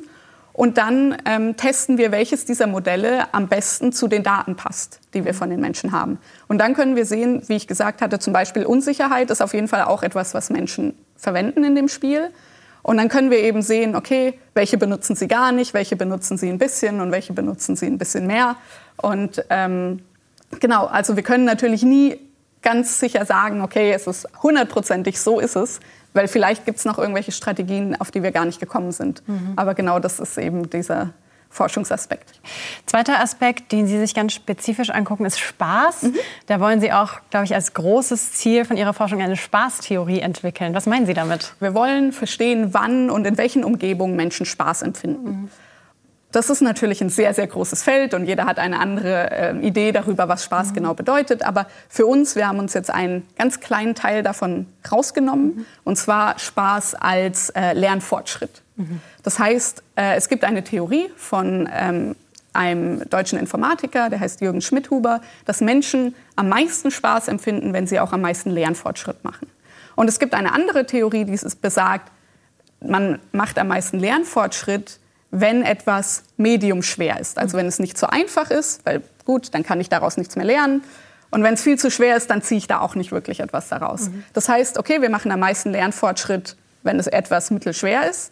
Und 0.60 0.78
dann 0.78 1.16
ähm, 1.24 1.56
testen 1.56 1.98
wir, 1.98 2.12
welches 2.12 2.44
dieser 2.44 2.68
Modelle 2.68 3.34
am 3.34 3.48
besten 3.48 3.94
zu 3.94 4.10
den 4.10 4.24
Daten 4.24 4.58
passt, 4.58 5.00
die 5.14 5.24
wir 5.24 5.34
von 5.34 5.50
den 5.50 5.62
Menschen 5.62 5.94
haben. 5.94 6.18
Und 6.50 6.58
dann 6.58 6.74
können 6.74 6.98
wir 6.98 7.06
sehen, 7.06 7.42
wie 7.48 7.56
ich 7.56 7.66
gesagt 7.66 8.02
hatte, 8.02 8.20
zum 8.20 8.34
Beispiel 8.34 8.66
Unsicherheit 8.66 9.32
ist 9.32 9.42
auf 9.42 9.54
jeden 9.54 9.70
Fall 9.70 9.84
auch 9.84 10.04
etwas, 10.04 10.34
was 10.34 10.50
Menschen 10.50 10.96
verwenden 11.16 11.64
in 11.64 11.76
dem 11.76 11.88
Spiel. 11.88 12.30
Und 12.82 12.98
dann 12.98 13.08
können 13.08 13.32
wir 13.32 13.40
eben 13.40 13.62
sehen, 13.62 13.96
okay, 13.96 14.38
welche 14.54 14.78
benutzen 14.78 15.16
sie 15.16 15.30
gar 15.30 15.54
nicht, 15.54 15.74
welche 15.74 15.96
benutzen 15.96 16.38
sie 16.38 16.50
ein 16.50 16.58
bisschen 16.58 17.00
und 17.00 17.14
welche 17.14 17.32
benutzen 17.32 17.78
sie 17.78 17.86
ein 17.86 17.98
bisschen 17.98 18.28
mehr. 18.28 18.58
Und 18.98 19.42
ähm, 19.50 20.02
genau, 20.60 20.88
also 20.88 21.16
wir 21.16 21.24
können 21.24 21.46
natürlich 21.46 21.84
nie 21.84 22.20
ganz 22.62 23.00
sicher 23.00 23.26
sagen, 23.26 23.62
okay, 23.62 23.94
es 23.94 24.08
ist 24.08 24.28
hundertprozentig, 24.44 25.22
so 25.22 25.40
ist 25.40 25.56
es, 25.56 25.80
weil 26.14 26.28
vielleicht 26.28 26.66
gibt 26.66 26.80
es 26.80 26.86
noch 26.86 26.98
irgendwelche 26.98 27.32
Strategien, 27.32 28.00
auf 28.00 28.12
die 28.12 28.24
wir 28.24 28.32
gar 28.32 28.46
nicht 28.46 28.60
gekommen 28.60 28.92
sind. 28.92 29.28
Mhm. 29.28 29.54
Aber 29.56 29.74
genau 29.74 30.00
das 30.00 30.20
ist 30.20 30.38
eben 30.38 30.70
dieser 30.70 31.14
Forschungsaspekt. 31.50 32.40
Zweiter 32.86 33.20
Aspekt, 33.20 33.72
den 33.72 33.88
Sie 33.88 33.98
sich 34.00 34.14
ganz 34.14 34.34
spezifisch 34.34 34.92
angucken, 34.92 35.26
ist 35.26 35.40
Spaß. 35.40 36.04
Mhm. 36.04 36.16
Da 36.46 36.60
wollen 36.60 36.80
Sie 36.80 36.92
auch, 36.92 37.20
glaube 37.32 37.46
ich, 37.46 37.56
als 37.56 37.74
großes 37.74 38.34
Ziel 38.34 38.66
von 38.66 38.78
Ihrer 38.78 38.94
Forschung 38.94 39.22
eine 39.22 39.36
Spaßtheorie 39.36 40.20
entwickeln. 40.20 40.76
Was 40.76 40.86
meinen 40.86 41.08
Sie 41.08 41.14
damit? 41.14 41.54
Wir 41.60 41.74
wollen 41.74 42.12
verstehen, 42.12 42.74
wann 42.74 43.10
und 43.10 43.26
in 43.26 43.38
welchen 43.38 43.64
Umgebungen 43.64 44.16
Menschen 44.16 44.46
Spaß 44.46 44.84
empfinden. 44.84 45.30
Mhm. 45.30 45.50
Das 46.32 46.52
ist 46.52 46.62
natürlich 46.62 47.02
ein 47.02 47.10
sehr, 47.10 47.34
sehr 47.34 47.48
großes 47.48 47.82
Feld 47.82 48.14
und 48.14 48.26
jeder 48.26 48.46
hat 48.46 48.60
eine 48.60 48.80
andere 48.80 49.32
äh, 49.32 49.58
Idee 49.66 49.92
darüber, 49.92 50.28
was 50.28 50.44
Spaß 50.44 50.70
mhm. 50.70 50.74
genau 50.76 50.94
bedeutet. 50.94 51.42
Aber 51.44 51.66
für 51.88 52.06
uns, 52.06 52.36
wir 52.36 52.48
haben 52.48 52.60
uns 52.60 52.74
jetzt 52.74 52.92
einen 52.92 53.26
ganz 53.36 53.60
kleinen 53.60 53.96
Teil 53.96 54.22
davon 54.22 54.68
rausgenommen, 54.92 55.46
mhm. 55.46 55.66
und 55.86 55.96
zwar 55.96 56.38
Spaß 56.38 56.96
als 56.96 57.50
äh, 57.52 57.74
Lernfortschritt. 57.74 58.62
Mhm. 58.76 59.02
Das 59.24 59.40
heißt, 59.40 59.82
äh, 59.96 60.16
es 60.18 60.30
gibt 60.30 60.44
eine 60.44 60.64
Theorie 60.64 61.10
von 61.16 61.68
ähm, 61.74 62.16
einem 62.54 63.10
deutschen 63.10 63.40
Informatiker, 63.40 64.10
der 64.10 64.20
heißt 64.20 64.42
Jürgen 64.42 64.62
Schmidhuber, 64.62 65.22
dass 65.46 65.62
Menschen 65.62 66.14
am 66.36 66.50
meisten 66.50 66.92
Spaß 66.92 67.28
empfinden, 67.28 67.74
wenn 67.74 67.88
sie 67.88 68.00
auch 68.00 68.14
am 68.14 68.22
meisten 68.22 68.52
Lernfortschritt 68.52 69.24
machen. 69.24 69.48
Und 69.96 70.08
es 70.08 70.20
gibt 70.20 70.34
eine 70.36 70.54
andere 70.54 70.86
Theorie, 70.86 71.26
die 71.26 71.40
besagt, 71.62 72.12
man 72.82 73.20
macht 73.32 73.58
am 73.58 73.68
meisten 73.68 74.00
Lernfortschritt, 74.00 75.00
wenn 75.32 75.64
etwas 75.64 76.24
medium 76.38 76.82
schwer 76.82 77.20
ist. 77.20 77.38
Also 77.38 77.58
wenn 77.58 77.68
es 77.68 77.80
nicht 77.80 77.98
zu 77.98 78.10
einfach 78.10 78.50
ist, 78.50 78.86
weil 78.86 79.02
gut, 79.26 79.54
dann 79.54 79.64
kann 79.64 79.80
ich 79.80 79.90
daraus 79.90 80.18
nichts 80.18 80.36
mehr 80.36 80.46
lernen. 80.46 80.84
Und 81.32 81.44
wenn 81.44 81.54
es 81.54 81.62
viel 81.62 81.78
zu 81.78 81.92
schwer 81.92 82.18
ist, 82.18 82.30
dann 82.32 82.42
ziehe 82.42 82.58
ich 82.58 82.68
da 82.68 82.80
auch 82.80 82.96
nicht 82.96 83.12
wirklich 83.12 83.40
etwas 83.40 83.70
daraus. 83.70 84.10
Mhm. 84.10 84.24
Das 84.34 84.50
heißt, 84.50 84.80
okay, 84.80 85.02
wir 85.02 85.10
machen 85.10 85.32
am 85.32 85.40
meisten 85.40 85.72
Lernfortschritt, 85.72 86.56
wenn 86.82 86.98
es 86.98 87.08
etwas 87.08 87.52
mittelschwer 87.52 88.10
ist. 88.10 88.32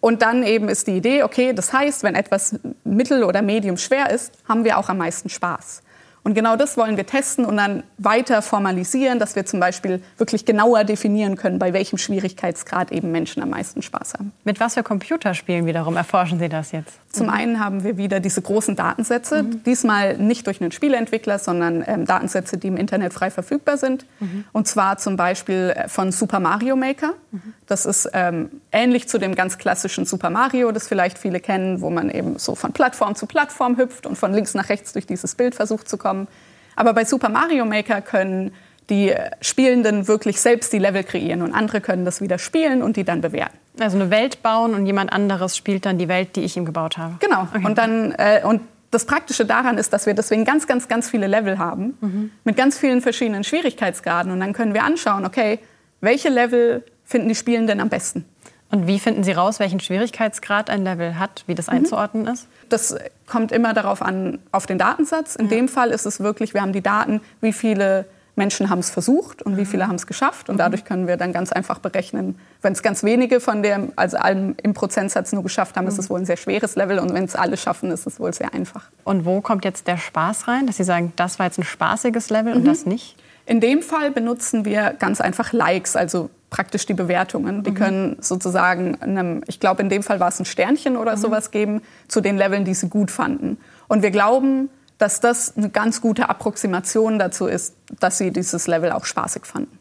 Und 0.00 0.20
dann 0.20 0.42
eben 0.42 0.68
ist 0.68 0.86
die 0.86 0.96
Idee, 0.96 1.22
okay, 1.22 1.54
das 1.54 1.72
heißt, 1.72 2.02
wenn 2.02 2.14
etwas 2.14 2.56
mittel- 2.84 3.24
oder 3.24 3.40
medium 3.40 3.78
schwer 3.78 4.10
ist, 4.10 4.32
haben 4.46 4.64
wir 4.64 4.76
auch 4.76 4.90
am 4.90 4.98
meisten 4.98 5.30
Spaß. 5.30 5.82
Und 6.26 6.34
genau 6.34 6.56
das 6.56 6.76
wollen 6.76 6.96
wir 6.96 7.06
testen 7.06 7.44
und 7.44 7.56
dann 7.56 7.84
weiter 7.98 8.42
formalisieren, 8.42 9.20
dass 9.20 9.36
wir 9.36 9.46
zum 9.46 9.60
Beispiel 9.60 10.02
wirklich 10.18 10.44
genauer 10.44 10.82
definieren 10.82 11.36
können, 11.36 11.60
bei 11.60 11.72
welchem 11.72 11.98
Schwierigkeitsgrad 11.98 12.90
eben 12.90 13.12
Menschen 13.12 13.44
am 13.44 13.50
meisten 13.50 13.80
Spaß 13.80 14.14
haben. 14.14 14.32
Mit 14.42 14.58
was 14.58 14.74
für 14.74 14.82
Computerspielen 14.82 15.66
wiederum 15.66 15.96
erforschen 15.96 16.40
Sie 16.40 16.48
das 16.48 16.72
jetzt? 16.72 16.98
Zum 17.16 17.28
einen 17.28 17.60
haben 17.60 17.84
wir 17.84 17.96
wieder 17.96 18.20
diese 18.20 18.42
großen 18.42 18.76
Datensätze, 18.76 19.42
mhm. 19.42 19.62
diesmal 19.64 20.16
nicht 20.18 20.46
durch 20.46 20.60
einen 20.60 20.72
Spieleentwickler, 20.72 21.38
sondern 21.38 21.84
ähm, 21.86 22.04
Datensätze, 22.04 22.58
die 22.58 22.68
im 22.68 22.76
Internet 22.76 23.12
frei 23.12 23.30
verfügbar 23.30 23.76
sind. 23.76 24.06
Mhm. 24.20 24.44
Und 24.52 24.68
zwar 24.68 24.98
zum 24.98 25.16
Beispiel 25.16 25.74
äh, 25.76 25.88
von 25.88 26.12
Super 26.12 26.40
Mario 26.40 26.76
Maker. 26.76 27.14
Mhm. 27.30 27.54
Das 27.66 27.86
ist 27.86 28.08
ähm, 28.12 28.50
ähnlich 28.72 29.08
zu 29.08 29.18
dem 29.18 29.34
ganz 29.34 29.58
klassischen 29.58 30.04
Super 30.04 30.30
Mario, 30.30 30.72
das 30.72 30.88
vielleicht 30.88 31.18
viele 31.18 31.40
kennen, 31.40 31.80
wo 31.80 31.90
man 31.90 32.10
eben 32.10 32.38
so 32.38 32.54
von 32.54 32.72
Plattform 32.72 33.14
zu 33.14 33.26
Plattform 33.26 33.76
hüpft 33.76 34.06
und 34.06 34.16
von 34.16 34.32
links 34.32 34.54
nach 34.54 34.68
rechts 34.68 34.92
durch 34.92 35.06
dieses 35.06 35.34
Bild 35.34 35.54
versucht 35.54 35.88
zu 35.88 35.98
kommen. 35.98 36.28
Aber 36.76 36.92
bei 36.92 37.04
Super 37.04 37.28
Mario 37.28 37.64
Maker 37.64 38.02
können 38.02 38.52
die 38.90 39.12
Spielenden 39.40 40.06
wirklich 40.06 40.40
selbst 40.40 40.72
die 40.72 40.78
Level 40.78 41.02
kreieren 41.02 41.42
und 41.42 41.52
andere 41.52 41.80
können 41.80 42.04
das 42.04 42.20
wieder 42.20 42.38
spielen 42.38 42.82
und 42.82 42.96
die 42.96 43.04
dann 43.04 43.20
bewerten. 43.20 43.58
Also 43.78 43.98
eine 43.98 44.10
Welt 44.10 44.42
bauen 44.42 44.74
und 44.74 44.86
jemand 44.86 45.12
anderes 45.12 45.56
spielt 45.56 45.84
dann 45.84 45.98
die 45.98 46.08
Welt, 46.08 46.36
die 46.36 46.42
ich 46.42 46.56
ihm 46.56 46.64
gebaut 46.64 46.96
habe. 46.96 47.16
Genau. 47.20 47.48
Okay. 47.52 47.64
Und 47.64 47.76
dann 47.78 48.12
äh, 48.12 48.40
und 48.44 48.62
das 48.90 49.04
Praktische 49.04 49.44
daran 49.44 49.78
ist, 49.78 49.92
dass 49.92 50.06
wir 50.06 50.14
deswegen 50.14 50.44
ganz, 50.44 50.66
ganz, 50.66 50.88
ganz 50.88 51.10
viele 51.10 51.26
Level 51.26 51.58
haben 51.58 51.96
mhm. 52.00 52.30
mit 52.44 52.56
ganz 52.56 52.78
vielen 52.78 53.02
verschiedenen 53.02 53.44
Schwierigkeitsgraden 53.44 54.32
und 54.32 54.40
dann 54.40 54.52
können 54.52 54.74
wir 54.74 54.84
anschauen, 54.84 55.26
okay, 55.26 55.58
welche 56.00 56.28
Level 56.28 56.84
finden 57.04 57.28
die 57.28 57.34
Spielenden 57.34 57.80
am 57.80 57.88
besten? 57.88 58.24
Und 58.70 58.86
wie 58.86 58.98
finden 58.98 59.22
Sie 59.22 59.32
raus, 59.32 59.60
welchen 59.60 59.78
Schwierigkeitsgrad 59.78 60.70
ein 60.70 60.82
Level 60.82 61.18
hat, 61.18 61.44
wie 61.46 61.54
das 61.54 61.68
mhm. 61.68 61.74
einzuordnen 61.74 62.26
ist? 62.26 62.48
Das 62.68 62.96
kommt 63.26 63.52
immer 63.52 63.74
darauf 63.74 64.02
an, 64.02 64.40
auf 64.50 64.66
den 64.66 64.78
Datensatz. 64.78 65.36
In 65.36 65.46
ja. 65.46 65.56
dem 65.56 65.68
Fall 65.68 65.90
ist 65.90 66.04
es 66.04 66.20
wirklich, 66.20 66.52
wir 66.52 66.62
haben 66.62 66.72
die 66.72 66.82
Daten, 66.82 67.20
wie 67.40 67.52
viele 67.52 68.06
Menschen 68.36 68.68
haben 68.70 68.78
es 68.78 68.90
versucht 68.90 69.42
und 69.42 69.56
wie 69.56 69.62
mhm. 69.62 69.66
viele 69.66 69.88
haben 69.88 69.96
es 69.96 70.06
geschafft. 70.06 70.48
Und 70.48 70.58
dadurch 70.58 70.84
können 70.84 71.06
wir 71.06 71.16
dann 71.16 71.32
ganz 71.32 71.52
einfach 71.52 71.78
berechnen, 71.78 72.38
wenn 72.62 72.74
es 72.74 72.82
ganz 72.82 73.02
wenige 73.02 73.40
von 73.40 73.62
dem, 73.62 73.92
also 73.96 74.18
allem 74.18 74.54
im 74.62 74.74
Prozentsatz 74.74 75.32
nur 75.32 75.42
geschafft 75.42 75.76
haben, 75.76 75.84
mhm. 75.84 75.90
ist 75.90 75.98
es 75.98 76.10
wohl 76.10 76.20
ein 76.20 76.26
sehr 76.26 76.36
schweres 76.36 76.76
Level. 76.76 76.98
Und 76.98 77.12
wenn 77.14 77.24
es 77.24 77.34
alle 77.34 77.56
schaffen, 77.56 77.90
ist 77.90 78.06
es 78.06 78.20
wohl 78.20 78.32
sehr 78.32 78.52
einfach. 78.52 78.90
Und 79.04 79.24
wo 79.24 79.40
kommt 79.40 79.64
jetzt 79.64 79.88
der 79.88 79.96
Spaß 79.96 80.48
rein, 80.48 80.66
dass 80.66 80.76
Sie 80.76 80.84
sagen, 80.84 81.12
das 81.16 81.38
war 81.38 81.46
jetzt 81.46 81.58
ein 81.58 81.64
spaßiges 81.64 82.30
Level 82.30 82.52
und 82.52 82.62
mhm. 82.62 82.66
das 82.66 82.84
nicht? 82.84 83.16
In 83.46 83.60
dem 83.60 83.80
Fall 83.80 84.10
benutzen 84.10 84.64
wir 84.64 84.94
ganz 84.98 85.20
einfach 85.20 85.52
Likes, 85.52 85.96
also 85.96 86.30
praktisch 86.50 86.84
die 86.86 86.94
Bewertungen. 86.94 87.62
Die 87.62 87.70
mhm. 87.70 87.74
können 87.74 88.16
sozusagen, 88.20 89.00
einem, 89.00 89.42
ich 89.46 89.60
glaube 89.60 89.82
in 89.82 89.88
dem 89.88 90.02
Fall 90.02 90.20
war 90.20 90.28
es 90.28 90.38
ein 90.38 90.44
Sternchen 90.44 90.96
oder 90.96 91.16
mhm. 91.16 91.20
sowas 91.20 91.50
geben, 91.50 91.80
zu 92.08 92.20
den 92.20 92.36
Leveln, 92.36 92.64
die 92.64 92.74
sie 92.74 92.88
gut 92.88 93.10
fanden. 93.10 93.56
Und 93.88 94.02
wir 94.02 94.10
glauben, 94.10 94.68
dass 94.98 95.20
das 95.20 95.56
eine 95.56 95.68
ganz 95.68 96.00
gute 96.00 96.28
Approximation 96.28 97.18
dazu 97.18 97.46
ist, 97.46 97.74
dass 98.00 98.18
sie 98.18 98.30
dieses 98.30 98.66
Level 98.66 98.92
auch 98.92 99.04
spaßig 99.04 99.44
fanden. 99.44 99.78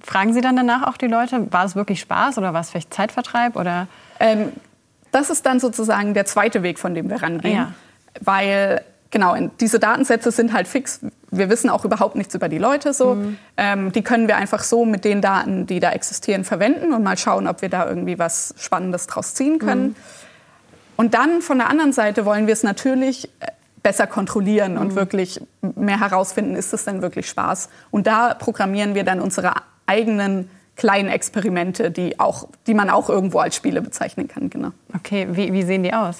Fragen 0.00 0.32
Sie 0.32 0.40
dann 0.40 0.56
danach 0.56 0.86
auch 0.86 0.96
die 0.96 1.06
Leute, 1.06 1.52
war 1.52 1.64
es 1.64 1.74
wirklich 1.74 2.00
Spaß 2.00 2.38
oder 2.38 2.54
war 2.54 2.60
es 2.60 2.70
vielleicht 2.70 2.94
Zeitvertreib? 2.94 3.56
Oder? 3.56 3.88
Ähm, 4.20 4.52
das 5.10 5.30
ist 5.30 5.44
dann 5.46 5.60
sozusagen 5.60 6.14
der 6.14 6.24
zweite 6.24 6.62
Weg, 6.62 6.78
von 6.78 6.94
dem 6.94 7.10
wir 7.10 7.22
rangehen. 7.22 7.54
Ja. 7.54 7.72
Weil 8.20 8.82
genau, 9.10 9.36
diese 9.60 9.78
Datensätze 9.78 10.30
sind 10.30 10.52
halt 10.52 10.68
fix. 10.68 11.00
Wir 11.30 11.50
wissen 11.50 11.68
auch 11.68 11.84
überhaupt 11.84 12.16
nichts 12.16 12.34
über 12.34 12.48
die 12.48 12.58
Leute 12.58 12.92
so. 12.92 13.14
Mhm. 13.14 13.38
Ähm, 13.56 13.92
die 13.92 14.02
können 14.02 14.28
wir 14.28 14.36
einfach 14.36 14.62
so 14.62 14.84
mit 14.84 15.04
den 15.04 15.20
Daten, 15.20 15.66
die 15.66 15.80
da 15.80 15.90
existieren, 15.90 16.44
verwenden 16.44 16.92
und 16.92 17.02
mal 17.02 17.18
schauen, 17.18 17.46
ob 17.46 17.62
wir 17.62 17.68
da 17.68 17.86
irgendwie 17.86 18.18
was 18.18 18.54
Spannendes 18.58 19.06
draus 19.06 19.34
ziehen 19.34 19.58
können. 19.58 19.88
Mhm. 19.88 19.96
Und 20.96 21.14
dann 21.14 21.42
von 21.42 21.58
der 21.58 21.70
anderen 21.70 21.92
Seite 21.92 22.24
wollen 22.24 22.46
wir 22.46 22.52
es 22.52 22.62
natürlich 22.62 23.30
äh, 23.40 23.46
besser 23.82 24.06
kontrollieren 24.06 24.74
mhm. 24.74 24.80
und 24.80 24.94
wirklich 24.94 25.40
mehr 25.60 26.00
herausfinden, 26.00 26.54
ist 26.54 26.72
es 26.72 26.84
denn 26.84 27.02
wirklich 27.02 27.28
Spaß? 27.28 27.68
Und 27.90 28.06
da 28.06 28.34
programmieren 28.34 28.94
wir 28.94 29.04
dann 29.04 29.20
unsere 29.20 29.52
eigenen 29.86 30.50
kleinen 30.76 31.08
Experimente, 31.08 31.90
die, 31.90 32.20
auch, 32.20 32.48
die 32.66 32.74
man 32.74 32.88
auch 32.88 33.08
irgendwo 33.08 33.40
als 33.40 33.56
Spiele 33.56 33.82
bezeichnen 33.82 34.28
kann. 34.28 34.48
Genau. 34.48 34.70
Okay, 34.94 35.26
wie, 35.30 35.52
wie 35.52 35.64
sehen 35.64 35.82
die 35.82 35.92
aus? 35.92 36.18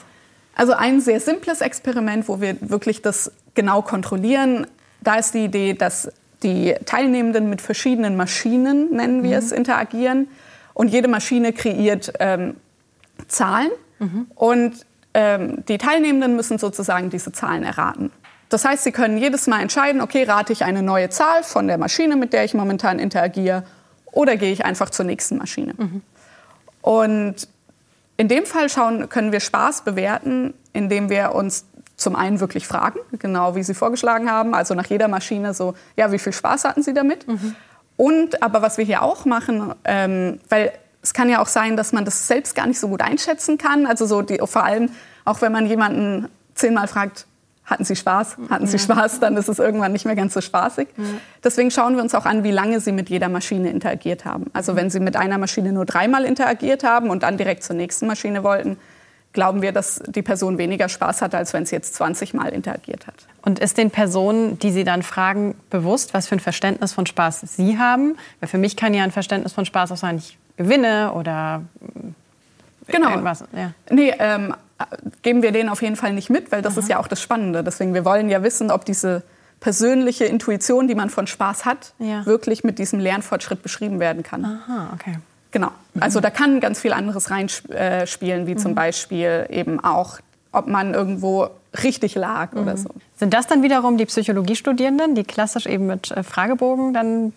Also 0.55 0.73
ein 0.73 1.01
sehr 1.01 1.21
simples 1.21 1.61
Experiment, 1.61 2.29
wo 2.29 2.41
wir 2.41 2.57
wirklich 2.61 3.01
das 3.01 3.31
genau 3.55 3.83
kontrollieren. 3.83 4.67
Da 5.01 5.15
ist 5.15 5.35
die 5.35 5.45
Idee, 5.45 5.75
dass 5.75 6.11
die 6.43 6.75
Teilnehmenden 6.85 7.49
mit 7.49 7.61
verschiedenen 7.61 8.17
Maschinen, 8.17 8.91
nennen 8.93 9.23
wir 9.23 9.39
mhm. 9.39 9.45
es, 9.45 9.53
interagieren. 9.53 10.27
Und 10.75 10.89
jede 10.89 11.07
Maschine 11.07 11.53
kreiert 11.53 12.13
ähm, 12.19 12.57
Zahlen. 13.29 13.71
Mhm. 14.01 14.27
Und 14.35 14.87
die 15.19 15.79
Teilnehmenden 15.79 16.37
müssen 16.37 16.59
sozusagen 16.59 17.11
diese 17.11 17.33
Zahlen 17.33 17.65
erraten. 17.65 18.13
Das 18.49 18.65
heißt, 18.65 18.85
sie 18.85 18.93
können 18.93 19.19
jedes 19.19 19.47
Mal 19.47 19.61
entscheiden, 19.61 20.01
okay, 20.01 20.25
rate 20.25 20.53
ich 20.53 20.65
eine 20.65 20.83
neue 20.83 21.11
Zahl 21.11 21.43
von 21.43 21.67
der 21.67 21.77
Maschine, 21.77 22.17
mit 22.17 22.33
der 22.33 22.45
ich 22.45 22.55
momentan 22.55 22.99
interagiere, 22.99 23.65
oder 24.11 24.37
gehe 24.37 24.53
ich 24.53 24.65
einfach 24.65 24.91
zur 24.91 25.05
nächsten 25.05 25.37
Maschine. 25.37 25.75
Mhm. 25.77 26.03
Und 26.81 27.49
in 28.17 28.29
dem 28.29 28.47
Fall 28.47 28.69
schauen, 28.69 29.09
können 29.09 29.33
wir 29.33 29.41
Spaß 29.41 29.83
bewerten, 29.83 30.55
indem 30.73 31.11
wir 31.11 31.35
uns 31.35 31.67
zum 31.97 32.17
einen 32.17 32.41
wirklich 32.41 32.67
fragen, 32.67 33.01
genau 33.19 33.55
wie 33.55 33.63
Sie 33.63 33.75
vorgeschlagen 33.75 34.31
haben, 34.31 34.55
also 34.55 34.75
nach 34.75 34.87
jeder 34.87 35.09
Maschine 35.09 35.53
so, 35.53 35.75
ja, 35.97 36.11
wie 36.13 36.19
viel 36.19 36.33
Spaß 36.33 36.65
hatten 36.65 36.83
Sie 36.83 36.95
damit? 36.95 37.27
Mhm. 37.27 37.57
Und 37.97 38.43
aber 38.43 38.63
was 38.63 38.79
wir 38.79 38.85
hier 38.85 39.03
auch 39.03 39.25
machen, 39.25 39.75
ähm, 39.85 40.41
weil 40.49 40.73
es 41.03 41.13
kann 41.13 41.29
ja 41.29 41.41
auch 41.41 41.49
sein, 41.49 41.77
dass 41.77 41.93
man 41.93 42.05
das 42.05 42.27
selbst 42.27 42.55
gar 42.55 42.67
nicht 42.67 42.79
so 42.79 42.89
gut 42.89 43.03
einschätzen 43.03 43.59
kann. 43.59 43.87
Also 43.87 44.07
so 44.07 44.23
die, 44.23 44.39
vor 44.45 44.65
allem 44.65 44.91
auch 45.29 45.43
wenn 45.43 45.53
man 45.53 45.67
jemanden 45.67 46.29
zehnmal 46.55 46.89
fragt, 46.89 47.27
hatten 47.65 47.85
Sie 47.85 47.97
Spaß? 47.97 48.39
Hatten 48.49 48.67
Sie 48.67 48.79
Spaß? 48.79 49.21
Dann 49.21 49.37
ist 49.37 49.49
es 49.49 49.59
irgendwann 49.59 49.93
nicht 49.93 50.07
mehr 50.07 50.17
ganz 50.17 50.33
so 50.33 50.41
spaßig. 50.41 50.89
Deswegen 51.45 51.71
schauen 51.71 51.97
wir 51.97 52.03
uns 52.03 52.15
auch 52.15 52.25
an, 52.25 52.43
wie 52.43 52.51
lange 52.51 52.81
Sie 52.81 52.93
mit 52.93 53.11
jeder 53.11 53.29
Maschine 53.29 53.69
interagiert 53.69 54.25
haben. 54.25 54.47
Also 54.55 54.75
wenn 54.75 54.89
Sie 54.89 55.01
mit 55.01 55.17
einer 55.17 55.37
Maschine 55.37 55.73
nur 55.73 55.85
dreimal 55.85 56.25
interagiert 56.25 56.83
haben 56.83 57.11
und 57.11 57.23
dann 57.23 57.37
direkt 57.37 57.63
zur 57.63 57.77
nächsten 57.77 58.07
Maschine 58.07 58.43
wollten, 58.43 58.79
glauben 59.35 59.61
wir, 59.61 59.73
dass 59.73 60.03
die 60.07 60.23
Person 60.23 60.57
weniger 60.57 60.89
Spaß 60.89 61.21
hatte, 61.21 61.37
als 61.37 61.53
wenn 61.53 61.67
sie 61.67 61.77
jetzt 61.77 61.95
20 61.95 62.33
Mal 62.33 62.49
interagiert 62.49 63.07
hat. 63.07 63.15
Und 63.43 63.59
ist 63.59 63.77
den 63.77 63.91
Personen, 63.91 64.59
die 64.59 64.71
Sie 64.71 64.85
dann 64.85 65.03
fragen, 65.03 65.55
bewusst, 65.69 66.15
was 66.15 66.27
für 66.27 66.37
ein 66.37 66.41
Verständnis 66.41 66.95
von 66.95 67.05
Spaß 67.05 67.43
Sie 67.43 67.79
haben? 67.79 68.17
Weil 68.41 68.49
für 68.49 68.59
mich 68.59 68.77
kann 68.77 68.95
ja 68.95 69.05
ein 69.05 69.13
Verständnis 69.13 69.53
von 69.53 69.67
Spaß 69.67 69.93
auch 69.93 69.97
sein, 69.99 70.17
ich 70.17 70.39
gewinne 70.57 71.13
oder 71.13 71.63
genau. 72.87 73.11
irgendwas. 73.11 73.45
Ja. 73.53 73.73
Nee, 73.91 74.15
ähm, 74.19 74.55
geben 75.23 75.43
wir 75.43 75.53
denen 75.53 75.69
auf 75.69 75.83
jeden 75.83 75.97
Fall 75.97 76.13
nicht 76.13 76.31
mit, 76.31 76.53
weil 76.53 76.63
das 76.63 76.75
Aha. 76.75 76.81
ist 76.81 76.89
ja 76.89 76.99
auch 76.99 77.09
das 77.09 77.21
Spannende. 77.21 77.65
Deswegen, 77.65 77.95
wir 77.95 78.05
wollen 78.05 78.29
ja 78.29 78.43
wissen, 78.43 78.71
ob 78.71 78.85
diese 78.85 79.23
persönliche 79.61 80.25
Intuition, 80.25 80.87
die 80.87 80.95
man 80.95 81.11
von 81.11 81.27
Spaß 81.27 81.65
hat, 81.65 81.93
ja. 81.99 82.25
wirklich 82.27 82.65
mit 82.65 82.79
diesem 82.79 83.01
Lernfortschritt 83.01 83.63
beschrieben 83.63 83.99
werden 83.99 84.23
kann. 84.23 84.45
Aha, 84.45 84.91
okay. 84.95 85.19
Genau. 85.51 85.71
Mhm. 85.95 86.03
Also 86.03 86.21
da 86.21 86.31
kann 86.31 86.61
ganz 86.61 86.81
viel 86.81 86.93
anderes 86.93 87.31
reinspielen, 87.31 88.47
wie 88.47 88.55
mhm. 88.55 88.59
zum 88.59 88.75
Beispiel 88.75 89.47
eben 89.51 89.81
auch, 89.83 90.21
ob 90.53 90.67
man 90.69 90.95
irgendwo 90.95 91.49
richtig 91.83 92.15
lag 92.15 92.53
mhm. 92.53 92.63
oder 92.63 92.77
so. 92.77 92.91
Sind 93.17 93.35
das 93.35 93.47
dann 93.47 93.63
wiederum 93.63 93.99
die 93.99 94.07
Psychologiestudierenden, 94.07 95.15
die 95.15 95.25
klassisch 95.25 95.67
eben 95.67 95.87
mit 95.87 96.11
äh, 96.11 96.23
Fragebogen 96.23 96.93
dann 96.93 97.33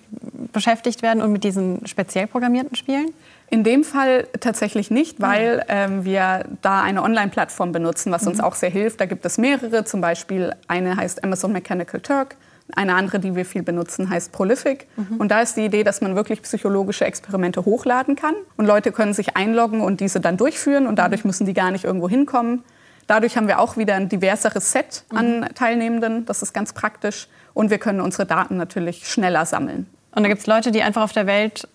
beschäftigt 0.53 1.01
werden 1.01 1.21
und 1.21 1.31
mit 1.31 1.43
diesen 1.43 1.85
speziell 1.87 2.27
programmierten 2.27 2.75
Spielen? 2.75 3.13
In 3.51 3.65
dem 3.65 3.83
Fall 3.83 4.27
tatsächlich 4.39 4.91
nicht, 4.91 5.19
weil 5.21 5.65
ähm, 5.67 6.05
wir 6.05 6.45
da 6.61 6.81
eine 6.81 7.03
Online-Plattform 7.03 7.73
benutzen, 7.73 8.09
was 8.09 8.25
uns 8.25 8.37
mhm. 8.37 8.45
auch 8.45 8.55
sehr 8.55 8.69
hilft. 8.69 9.01
Da 9.01 9.05
gibt 9.05 9.25
es 9.25 9.37
mehrere, 9.37 9.83
zum 9.83 9.99
Beispiel 9.99 10.55
eine 10.69 10.95
heißt 10.95 11.21
Amazon 11.25 11.51
Mechanical 11.51 11.99
Turk, 11.99 12.37
eine 12.73 12.95
andere, 12.95 13.19
die 13.19 13.35
wir 13.35 13.45
viel 13.45 13.61
benutzen, 13.61 14.09
heißt 14.09 14.31
Prolific. 14.31 14.87
Mhm. 14.95 15.17
Und 15.17 15.31
da 15.31 15.41
ist 15.41 15.57
die 15.57 15.65
Idee, 15.65 15.83
dass 15.83 15.99
man 15.99 16.15
wirklich 16.15 16.41
psychologische 16.43 17.03
Experimente 17.03 17.65
hochladen 17.65 18.15
kann. 18.15 18.35
Und 18.55 18.67
Leute 18.67 18.93
können 18.93 19.13
sich 19.13 19.35
einloggen 19.35 19.81
und 19.81 19.99
diese 19.99 20.21
dann 20.21 20.37
durchführen. 20.37 20.87
Und 20.87 20.95
dadurch 20.95 21.25
müssen 21.25 21.45
die 21.45 21.53
gar 21.53 21.71
nicht 21.71 21.83
irgendwo 21.83 22.07
hinkommen. 22.07 22.63
Dadurch 23.07 23.35
haben 23.35 23.49
wir 23.49 23.59
auch 23.59 23.75
wieder 23.75 23.95
ein 23.95 24.07
diverseres 24.07 24.71
Set 24.71 25.03
an 25.09 25.41
mhm. 25.41 25.55
Teilnehmenden. 25.55 26.25
Das 26.25 26.41
ist 26.41 26.53
ganz 26.53 26.71
praktisch. 26.71 27.27
Und 27.53 27.69
wir 27.69 27.79
können 27.79 27.99
unsere 27.99 28.25
Daten 28.25 28.55
natürlich 28.55 29.09
schneller 29.09 29.45
sammeln. 29.45 29.87
Und 30.15 30.23
da 30.23 30.29
gibt 30.29 30.39
es 30.39 30.47
Leute, 30.47 30.71
die 30.71 30.83
einfach 30.83 31.03
auf 31.03 31.11
der 31.11 31.27
Welt 31.27 31.67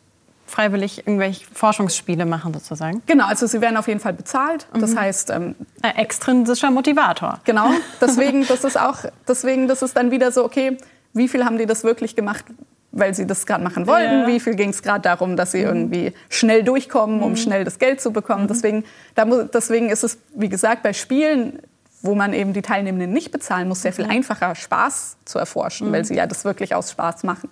freiwillig 0.46 1.06
irgendwelche 1.06 1.44
Forschungsspiele 1.52 2.24
machen 2.24 2.54
sozusagen? 2.54 3.02
Genau, 3.06 3.26
also 3.26 3.46
sie 3.46 3.60
werden 3.60 3.76
auf 3.76 3.88
jeden 3.88 4.00
Fall 4.00 4.12
bezahlt. 4.12 4.66
Das 4.72 4.92
mhm. 4.92 5.00
heißt 5.00 5.30
ähm, 5.30 5.54
ein 5.82 5.96
extrinsischer 5.96 6.70
Motivator. 6.70 7.40
Genau, 7.44 7.70
deswegen 8.00 8.46
das 8.46 8.64
ist 8.64 8.78
auch 8.78 8.98
deswegen 9.26 9.68
das 9.68 9.82
ist 9.82 9.96
dann 9.96 10.10
wieder 10.10 10.32
so 10.32 10.44
okay, 10.44 10.78
wie 11.12 11.28
viel 11.28 11.44
haben 11.44 11.58
die 11.58 11.66
das 11.66 11.82
wirklich 11.82 12.14
gemacht, 12.14 12.44
weil 12.92 13.14
sie 13.14 13.26
das 13.26 13.46
gerade 13.46 13.64
machen 13.64 13.86
wollten? 13.86 14.20
Ja. 14.20 14.26
Wie 14.26 14.40
viel 14.40 14.54
ging 14.54 14.70
es 14.70 14.82
gerade 14.82 15.00
darum, 15.00 15.36
dass 15.36 15.52
sie 15.52 15.60
mhm. 15.60 15.66
irgendwie 15.66 16.12
schnell 16.28 16.62
durchkommen, 16.62 17.22
um 17.22 17.30
mhm. 17.30 17.36
schnell 17.36 17.64
das 17.64 17.78
Geld 17.78 18.00
zu 18.00 18.12
bekommen? 18.12 18.44
Mhm. 18.44 18.48
Deswegen, 18.48 18.84
da, 19.14 19.24
deswegen 19.24 19.90
ist 19.90 20.04
es, 20.04 20.18
wie 20.34 20.48
gesagt, 20.48 20.82
bei 20.82 20.92
Spielen 20.92 21.60
wo 22.06 22.14
man 22.14 22.32
eben 22.32 22.52
die 22.52 22.62
Teilnehmenden 22.62 23.12
nicht 23.12 23.30
bezahlen 23.30 23.68
muss, 23.68 23.82
sehr 23.82 23.92
viel 23.92 24.06
einfacher 24.06 24.54
Spaß 24.54 25.16
zu 25.24 25.38
erforschen, 25.38 25.88
mhm. 25.88 25.92
weil 25.92 26.04
sie 26.04 26.14
ja 26.14 26.26
das 26.26 26.44
wirklich 26.44 26.74
aus 26.74 26.92
Spaß 26.92 27.24
machen. 27.24 27.50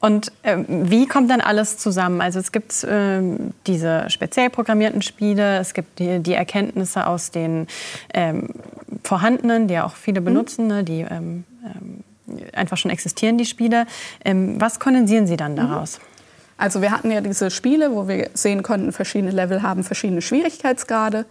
Und 0.00 0.32
äh, 0.42 0.58
wie 0.68 1.06
kommt 1.06 1.30
dann 1.30 1.40
alles 1.40 1.78
zusammen? 1.78 2.20
Also 2.20 2.38
es 2.38 2.52
gibt 2.52 2.84
äh, 2.84 3.20
diese 3.66 4.08
speziell 4.08 4.50
programmierten 4.50 5.02
Spiele, 5.02 5.58
es 5.58 5.74
gibt 5.74 5.98
die, 5.98 6.20
die 6.20 6.34
Erkenntnisse 6.34 7.06
aus 7.06 7.30
den 7.30 7.66
ähm, 8.14 8.50
vorhandenen, 9.02 9.68
die 9.68 9.74
ja 9.74 9.84
auch 9.84 9.94
viele 9.94 10.20
mhm. 10.20 10.24
benutzen, 10.24 10.66
ne, 10.66 10.84
die 10.84 11.00
ähm, 11.00 11.44
ähm, 11.64 12.04
einfach 12.52 12.76
schon 12.76 12.90
existieren, 12.90 13.38
die 13.38 13.46
Spiele. 13.46 13.86
Ähm, 14.24 14.60
was 14.60 14.80
kondensieren 14.80 15.26
Sie 15.26 15.36
dann 15.36 15.52
mhm. 15.52 15.56
daraus? 15.56 16.00
Also 16.58 16.80
wir 16.80 16.90
hatten 16.90 17.10
ja 17.10 17.20
diese 17.20 17.50
Spiele, 17.50 17.94
wo 17.94 18.08
wir 18.08 18.30
sehen 18.34 18.62
konnten, 18.62 18.92
verschiedene 18.92 19.30
Level 19.30 19.62
haben 19.62 19.84
verschiedene 19.84 20.22
Schwierigkeitsgrade. 20.22 21.26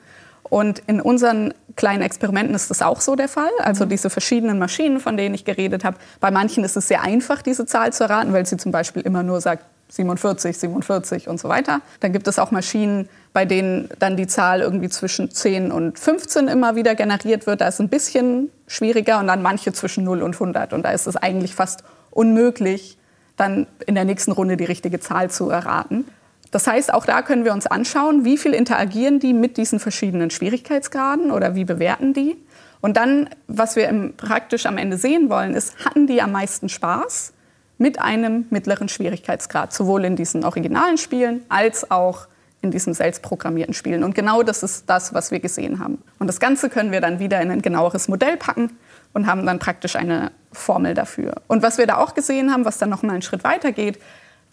Und 0.50 0.80
in 0.88 1.02
unseren 1.02 1.54
kleinen 1.75 2.04
Experimenten 2.04 2.56
ist 2.56 2.70
das 2.70 2.82
auch 2.82 3.02
so 3.02 3.16
der 3.16 3.28
Fall. 3.28 3.50
Also 3.60 3.86
mhm. 3.86 3.90
diese 3.90 4.10
verschiedenen 4.10 4.60
Maschinen, 4.60 5.00
von 5.00 5.18
denen 5.18 5.36
ich 5.36 5.44
geredet 5.44 5.84
habe. 5.84 5.98
Bei 6.20 6.32
manchen 6.32 6.64
ist 6.64 6.78
es 6.78 6.88
sehr 6.88 7.02
einfach, 7.02 7.42
diese 7.42 7.66
Zahl 7.66 7.92
zu 7.94 8.04
erraten, 8.04 8.32
weil 8.32 8.46
sie 8.46 8.58
zum 8.58 8.72
Beispiel 8.72 9.02
immer 9.02 9.24
nur 9.24 9.42
sagt 9.42 9.66
47, 9.90 10.58
47 10.58 11.28
und 11.28 11.40
so 11.40 11.50
weiter. 11.50 11.82
Dann 12.00 12.12
gibt 12.12 12.28
es 12.28 12.40
auch 12.40 12.52
Maschinen, 12.52 13.08
bei 13.34 13.46
denen 13.46 13.90
dann 14.00 14.18
die 14.18 14.28
Zahl 14.28 14.62
irgendwie 14.62 14.90
zwischen 14.90 15.32
10 15.32 15.72
und 15.72 16.00
15 16.00 16.48
immer 16.48 16.75
wieder 16.75 16.96
generiert 16.96 17.48
wird. 17.48 17.62
Da 17.62 17.68
ist 17.68 17.75
es 17.75 17.80
ein 17.82 17.90
bisschen 17.90 18.50
schwieriger 18.68 19.20
und 19.20 19.28
dann 19.28 19.42
manche 19.42 19.74
zwischen 19.74 20.04
0 20.04 20.22
und 20.22 20.36
100. 20.36 20.74
Und 20.74 20.84
da 20.84 20.92
ist 20.92 21.08
es 21.08 21.16
eigentlich 21.16 21.56
fast 21.56 21.84
unmöglich, 22.12 22.98
dann 23.38 23.68
in 23.86 23.96
der 23.96 24.06
nächsten 24.06 24.32
Runde 24.32 24.58
die 24.58 24.66
richtige 24.66 25.00
Zahl 25.00 25.30
zu 25.30 25.50
erraten. 25.50 26.06
Das 26.52 26.68
heißt, 26.68 26.94
auch 26.94 27.06
da 27.06 27.22
können 27.22 27.44
wir 27.44 27.54
uns 27.54 27.68
anschauen, 27.68 28.24
wie 28.24 28.38
viel 28.38 28.54
interagieren 28.54 29.20
die 29.20 29.34
mit 29.34 29.58
diesen 29.58 29.80
verschiedenen 29.80 30.30
Schwierigkeitsgraden 30.30 31.32
oder 31.32 31.56
wie 31.56 31.65
bewerten 31.65 32.13
die. 32.13 32.38
Und 32.82 32.98
dann, 32.98 33.30
was 33.48 33.76
wir 33.76 33.91
praktisch 34.15 34.65
am 34.65 34.78
Ende 34.78 34.98
sehen 34.98 35.30
wollen, 35.30 35.54
ist, 35.54 35.84
hatten 35.84 36.08
die 36.08 36.22
am 36.22 36.32
meisten 36.32 36.69
Spaß 36.69 37.34
mit 37.78 38.00
einem 38.00 38.46
mittleren 38.52 38.88
Schwierigkeitsgrad, 38.88 39.74
sowohl 39.74 40.06
in 40.06 40.15
diesen 40.15 40.46
originalen 40.46 40.98
Spielen 40.98 41.43
als 41.50 41.89
auch 41.91 42.28
in 42.62 42.72
diesen 42.72 42.93
selbst 42.93 43.22
programmierten 43.22 43.74
Spielen. 43.74 44.04
Und 44.04 44.15
genau 44.15 44.43
das 44.43 44.63
ist 44.63 44.89
das, 44.89 45.13
was 45.13 45.32
wir 45.32 45.39
gesehen 45.39 45.80
haben. 45.80 46.02
Und 46.19 46.28
das 46.28 46.39
Ganze 46.39 46.69
können 46.69 46.91
wir 46.91 47.02
dann 47.02 47.19
wieder 47.19 47.41
in 47.41 47.52
ein 47.52 47.62
genaueres 47.62 48.08
Modell 48.08 48.38
packen 48.38 48.78
und 49.13 49.28
haben 49.28 49.46
dann 49.46 49.60
praktisch 49.60 49.96
eine 49.96 50.32
Formel 50.52 50.93
dafür. 50.93 51.36
Und 51.48 51.63
was 51.63 51.78
wir 51.78 51.88
da 51.88 51.98
auch 51.98 52.15
gesehen 52.15 52.52
haben, 52.52 52.65
was 52.65 52.78
dann 52.78 52.89
noch 52.89 53.04
mal 53.04 53.13
einen 53.13 53.22
Schritt 53.22 53.43
weiter 53.43 53.72
geht, 53.72 54.00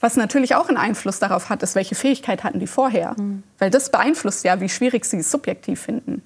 was 0.02 0.16
natürlich 0.16 0.56
auch 0.56 0.68
einen 0.68 0.76
Einfluss 0.76 1.20
darauf 1.20 1.48
hat, 1.48 1.62
ist, 1.62 1.76
welche 1.76 1.94
Fähigkeit 1.94 2.42
hatten 2.42 2.58
die 2.58 2.66
vorher. 2.66 3.14
Mhm. 3.16 3.44
Weil 3.58 3.70
das 3.70 3.88
beeinflusst 3.90 4.44
ja, 4.44 4.60
wie 4.60 4.68
schwierig 4.68 5.04
sie 5.04 5.18
es 5.18 5.30
subjektiv 5.30 5.80
finden. 5.80 6.22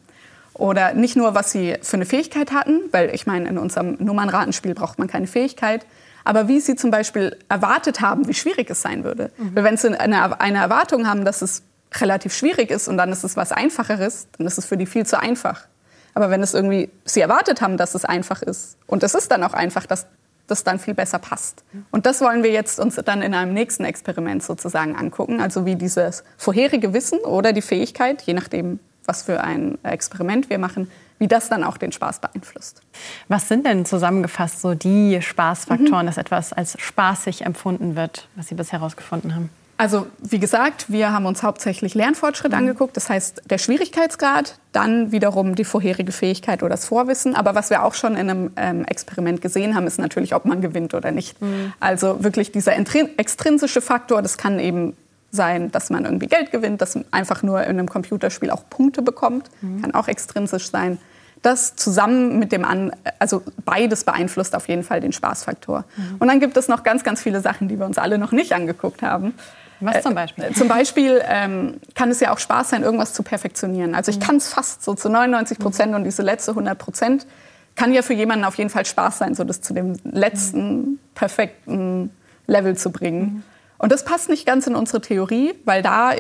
Oder 0.55 0.95
nicht 0.95 1.15
nur, 1.15 1.35
was 1.35 1.53
sie 1.53 1.77
für 1.83 1.97
eine 1.97 2.07
Fähigkeit 2.07 2.53
hatten, 2.53 2.81
weil 2.91 3.15
ich 3.15 3.27
meine, 3.27 3.47
in 3.51 3.59
unserem 3.59 3.97
Nummernratenspiel 3.99 4.75
braucht 4.75 4.99
man 4.99 5.09
keine 5.09 5.27
Fähigkeit, 5.27 5.85
aber 6.25 6.49
wie 6.49 6.59
sie 6.61 6.75
zum 6.75 6.91
Beispiel 6.91 7.37
erwartet 7.51 8.01
haben, 8.01 8.27
wie 8.27 8.33
schwierig 8.33 8.71
es 8.71 8.81
sein 8.81 9.05
würde. 9.05 9.31
Mhm. 9.37 9.55
Weil 9.55 9.65
wenn 9.65 9.77
sie 9.77 9.89
eine, 10.01 10.41
eine 10.41 10.59
Erwartung 10.59 11.07
haben, 11.07 11.27
dass 11.27 11.43
es 11.43 11.63
relativ 12.01 12.35
schwierig 12.35 12.71
ist 12.71 12.89
und 12.89 12.97
dann 12.97 13.13
ist 13.13 13.25
es 13.25 13.37
was 13.37 13.53
Einfacheres, 13.53 14.27
dann 14.39 14.47
ist 14.47 14.57
es 14.57 14.65
für 14.65 14.79
die 14.79 14.87
viel 14.87 15.05
zu 15.05 15.21
einfach. 15.21 15.67
Aber 16.15 16.31
wenn 16.31 16.43
es 16.43 16.55
irgendwie 16.55 16.89
sie 17.05 17.21
erwartet 17.21 17.61
haben, 17.61 17.77
dass 17.77 17.95
es 17.95 18.07
einfach 18.07 18.41
ist 18.41 18.79
und 18.87 19.03
es 19.03 19.15
ist 19.15 19.31
dann 19.31 19.45
auch 19.45 19.53
einfach, 19.53 19.85
dass 19.85 20.07
das 20.47 20.65
dann 20.65 20.79
viel 20.79 20.95
besser 20.95 21.19
passt. 21.19 21.65
Und 21.91 22.07
das 22.07 22.21
wollen 22.21 22.43
wir 22.43 22.51
jetzt 22.51 22.79
uns 22.79 22.97
dann 22.97 23.23
in 23.23 23.35
einem 23.35 23.53
nächsten 23.53 23.85
Experiment 23.85 24.43
sozusagen 24.43 24.97
angucken, 24.97 25.41
also 25.41 25.67
wie 25.67 25.77
dieses 25.77 26.25
vorherige 26.37 26.93
Wissen 26.93 27.19
oder 27.21 27.53
die 27.53 27.63
Fähigkeit, 27.63 28.23
je 28.23 28.35
nachdem, 28.35 28.79
was 29.05 29.23
für 29.23 29.41
ein 29.43 29.79
Experiment 29.85 30.51
wir 30.51 30.59
machen, 30.59 30.91
wie 31.19 31.29
das 31.29 31.49
dann 31.49 31.65
auch 31.65 31.79
den 31.79 31.93
Spaß 31.93 32.21
beeinflusst. 32.21 32.83
Was 33.29 33.49
sind 33.49 33.67
denn 33.67 33.87
zusammengefasst 33.87 34.61
so 34.61 34.75
die 34.75 35.21
Spaßfaktoren, 35.23 36.05
mhm. 36.05 36.07
dass 36.07 36.19
etwas 36.19 36.53
als 36.53 36.81
spaßig 36.81 37.43
empfunden 37.43 37.97
wird, 37.97 38.29
was 38.37 38.49
Sie 38.49 38.55
bisher 38.55 38.81
herausgefunden 38.81 39.35
haben? 39.35 39.51
Also 39.79 40.07
wie 40.23 40.39
gesagt, 40.39 40.91
wir 40.91 41.13
haben 41.13 41.27
uns 41.27 41.43
hauptsächlich 41.43 41.95
Lernfortschritt 41.95 42.53
mhm. 42.53 42.59
angeguckt, 42.59 42.97
das 42.97 43.11
heißt 43.11 43.43
der 43.51 43.59
Schwierigkeitsgrad, 43.59 44.59
dann 44.73 45.13
wiederum 45.13 45.55
die 45.55 45.65
vorherige 45.65 46.13
Fähigkeit 46.13 46.63
oder 46.63 46.71
das 46.71 46.87
Vorwissen. 46.87 47.35
Aber 47.35 47.55
was 47.55 47.69
wir 47.69 47.85
auch 47.85 47.95
schon 47.95 48.15
in 48.15 48.31
einem 48.31 48.51
ähm, 48.57 48.85
Experiment 48.87 49.43
gesehen 49.43 49.75
haben, 49.75 49.87
ist 49.87 49.99
natürlich, 49.99 50.35
ob 50.35 50.47
man 50.47 50.63
gewinnt 50.63 50.95
oder 50.95 51.11
nicht. 51.11 51.41
Mhm. 51.43 51.73
Also 51.79 52.25
wirklich 52.25 52.53
dieser 52.53 52.75
extrinsische 52.77 53.83
Faktor, 53.83 54.23
das 54.23 54.39
kann 54.39 54.59
eben 54.59 54.97
sein, 55.31 55.71
dass 55.71 55.91
man 55.91 56.05
irgendwie 56.05 56.27
Geld 56.27 56.53
gewinnt, 56.53 56.81
dass 56.81 56.95
man 56.95 57.05
einfach 57.11 57.43
nur 57.43 57.63
in 57.63 57.71
einem 57.71 57.89
Computerspiel 57.89 58.51
auch 58.51 58.69
Punkte 58.71 59.03
bekommt, 59.03 59.51
mhm. 59.61 59.83
kann 59.83 59.95
auch 59.95 60.09
extrinsisch 60.09 60.71
sein. 60.71 60.99
Das 61.43 61.77
zusammen 61.77 62.39
mit 62.39 62.51
dem 62.51 62.65
an, 62.65 62.93
also 63.19 63.43
beides 63.65 64.05
beeinflusst 64.05 64.57
auf 64.57 64.69
jeden 64.69 64.83
Fall 64.83 65.01
den 65.01 65.13
Spaßfaktor. 65.13 65.85
Mhm. 65.97 66.17
Und 66.19 66.29
dann 66.29 66.41
gibt 66.41 66.57
es 66.57 66.67
noch 66.67 66.83
ganz, 66.83 67.05
ganz 67.05 67.23
viele 67.23 67.43
Sachen, 67.43 67.69
die 67.69 67.79
wir 67.79 67.85
uns 67.85 67.99
alle 67.99 68.17
noch 68.17 68.33
nicht 68.33 68.55
angeguckt 68.55 69.03
haben. 69.03 69.35
Was 69.81 70.03
zum 70.03 70.15
Beispiel? 70.15 70.45
Äh, 70.45 70.53
zum 70.53 70.69
Beispiel 70.69 71.23
ähm, 71.27 71.81
kann 71.95 72.11
es 72.11 72.21
ja 72.21 72.33
auch 72.33 72.39
Spaß 72.39 72.71
sein, 72.71 72.83
irgendwas 72.83 73.13
zu 73.13 73.23
perfektionieren. 73.23 73.95
Also 73.95 74.11
ich 74.11 74.19
mhm. 74.19 74.23
kann 74.23 74.37
es 74.37 74.49
fast 74.49 74.83
so 74.83 74.95
zu 74.95 75.09
99 75.09 75.59
Prozent 75.59 75.91
mhm. 75.91 75.99
und 75.99 76.05
diese 76.05 76.23
letzte 76.23 76.53
100 76.53 76.79
Prozent 76.79 77.27
kann 77.75 77.93
ja 77.93 78.03
für 78.03 78.15
jemanden 78.15 78.45
auf 78.45 78.57
jeden 78.57 78.71
Fall 78.71 78.87
Spaß 78.87 79.19
sein, 79.19 79.35
so 79.35 79.45
das 79.45 79.61
zu 79.61 79.75
dem 79.75 79.97
letzten 80.05 80.77
mhm. 80.77 80.99
perfekten 81.15 82.11
Level 82.47 82.77
zu 82.77 82.91
bringen. 82.91 83.43
Und 83.79 83.93
das 83.93 84.05
passt 84.05 84.29
nicht 84.29 84.47
ganz 84.47 84.67
in 84.67 84.75
unsere 84.75 85.01
Theorie, 85.01 85.55
weil 85.65 85.83
da 85.83 86.13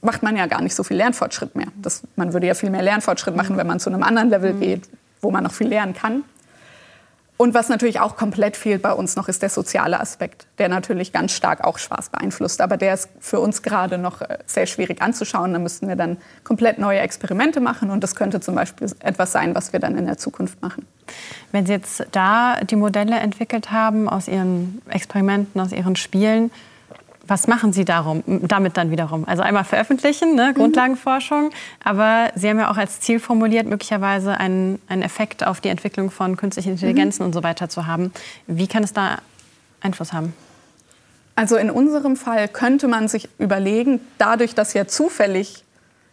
macht 0.00 0.22
man 0.22 0.36
ja 0.36 0.46
gar 0.46 0.62
nicht 0.62 0.74
so 0.74 0.82
viel 0.82 0.96
Lernfortschritt 0.96 1.56
mehr. 1.56 1.68
Das, 1.76 2.02
man 2.16 2.32
würde 2.32 2.46
ja 2.46 2.54
viel 2.54 2.70
mehr 2.70 2.82
Lernfortschritt 2.82 3.36
machen, 3.36 3.56
wenn 3.56 3.66
man 3.66 3.80
zu 3.80 3.90
einem 3.90 4.02
anderen 4.02 4.30
Level 4.30 4.54
geht, 4.54 4.88
wo 5.20 5.30
man 5.30 5.44
noch 5.44 5.52
viel 5.52 5.68
lernen 5.68 5.92
kann. 5.92 6.24
Und 7.38 7.54
was 7.54 7.68
natürlich 7.68 8.00
auch 8.00 8.16
komplett 8.16 8.56
fehlt 8.56 8.82
bei 8.82 8.92
uns 8.92 9.14
noch, 9.14 9.28
ist 9.28 9.42
der 9.42 9.48
soziale 9.48 10.00
Aspekt, 10.00 10.48
der 10.58 10.68
natürlich 10.68 11.12
ganz 11.12 11.32
stark 11.32 11.64
auch 11.64 11.78
Spaß 11.78 12.10
beeinflusst. 12.10 12.60
Aber 12.60 12.76
der 12.76 12.94
ist 12.94 13.08
für 13.20 13.38
uns 13.38 13.62
gerade 13.62 13.96
noch 13.96 14.22
äh, 14.22 14.38
sehr 14.44 14.66
schwierig 14.66 15.00
anzuschauen. 15.00 15.52
Da 15.52 15.60
müssten 15.60 15.86
wir 15.86 15.94
dann 15.94 16.16
komplett 16.42 16.80
neue 16.80 16.98
Experimente 16.98 17.60
machen. 17.60 17.90
Und 17.90 18.02
das 18.02 18.16
könnte 18.16 18.40
zum 18.40 18.56
Beispiel 18.56 18.90
etwas 18.98 19.30
sein, 19.30 19.54
was 19.54 19.72
wir 19.72 19.78
dann 19.78 19.96
in 19.96 20.06
der 20.06 20.18
Zukunft 20.18 20.60
machen. 20.62 20.84
Wenn 21.52 21.64
Sie 21.64 21.72
jetzt 21.72 22.06
da 22.10 22.56
die 22.62 22.74
Modelle 22.74 23.20
entwickelt 23.20 23.70
haben 23.70 24.08
aus 24.08 24.26
Ihren 24.26 24.82
Experimenten, 24.88 25.60
aus 25.60 25.70
Ihren 25.70 25.94
Spielen, 25.94 26.50
was 27.28 27.46
machen 27.46 27.72
Sie 27.72 27.84
darum, 27.84 28.24
damit 28.26 28.76
dann 28.76 28.90
wiederum? 28.90 29.26
Also 29.28 29.42
einmal 29.42 29.64
veröffentlichen, 29.64 30.34
ne, 30.34 30.48
mhm. 30.48 30.54
Grundlagenforschung, 30.54 31.50
aber 31.84 32.30
Sie 32.34 32.48
haben 32.48 32.58
ja 32.58 32.70
auch 32.70 32.76
als 32.76 33.00
Ziel 33.00 33.20
formuliert, 33.20 33.66
möglicherweise 33.66 34.38
einen, 34.38 34.80
einen 34.88 35.02
Effekt 35.02 35.46
auf 35.46 35.60
die 35.60 35.68
Entwicklung 35.68 36.10
von 36.10 36.36
künstlichen 36.36 36.72
Intelligenzen 36.72 37.22
mhm. 37.22 37.26
und 37.28 37.32
so 37.34 37.42
weiter 37.42 37.68
zu 37.68 37.86
haben. 37.86 38.12
Wie 38.46 38.66
kann 38.66 38.82
es 38.82 38.92
da 38.92 39.18
Einfluss 39.80 40.12
haben? 40.12 40.34
Also 41.36 41.56
in 41.56 41.70
unserem 41.70 42.16
Fall 42.16 42.48
könnte 42.48 42.88
man 42.88 43.06
sich 43.06 43.28
überlegen, 43.38 44.00
dadurch, 44.16 44.54
dass 44.54 44.74
ja 44.74 44.88
zufällig 44.88 45.62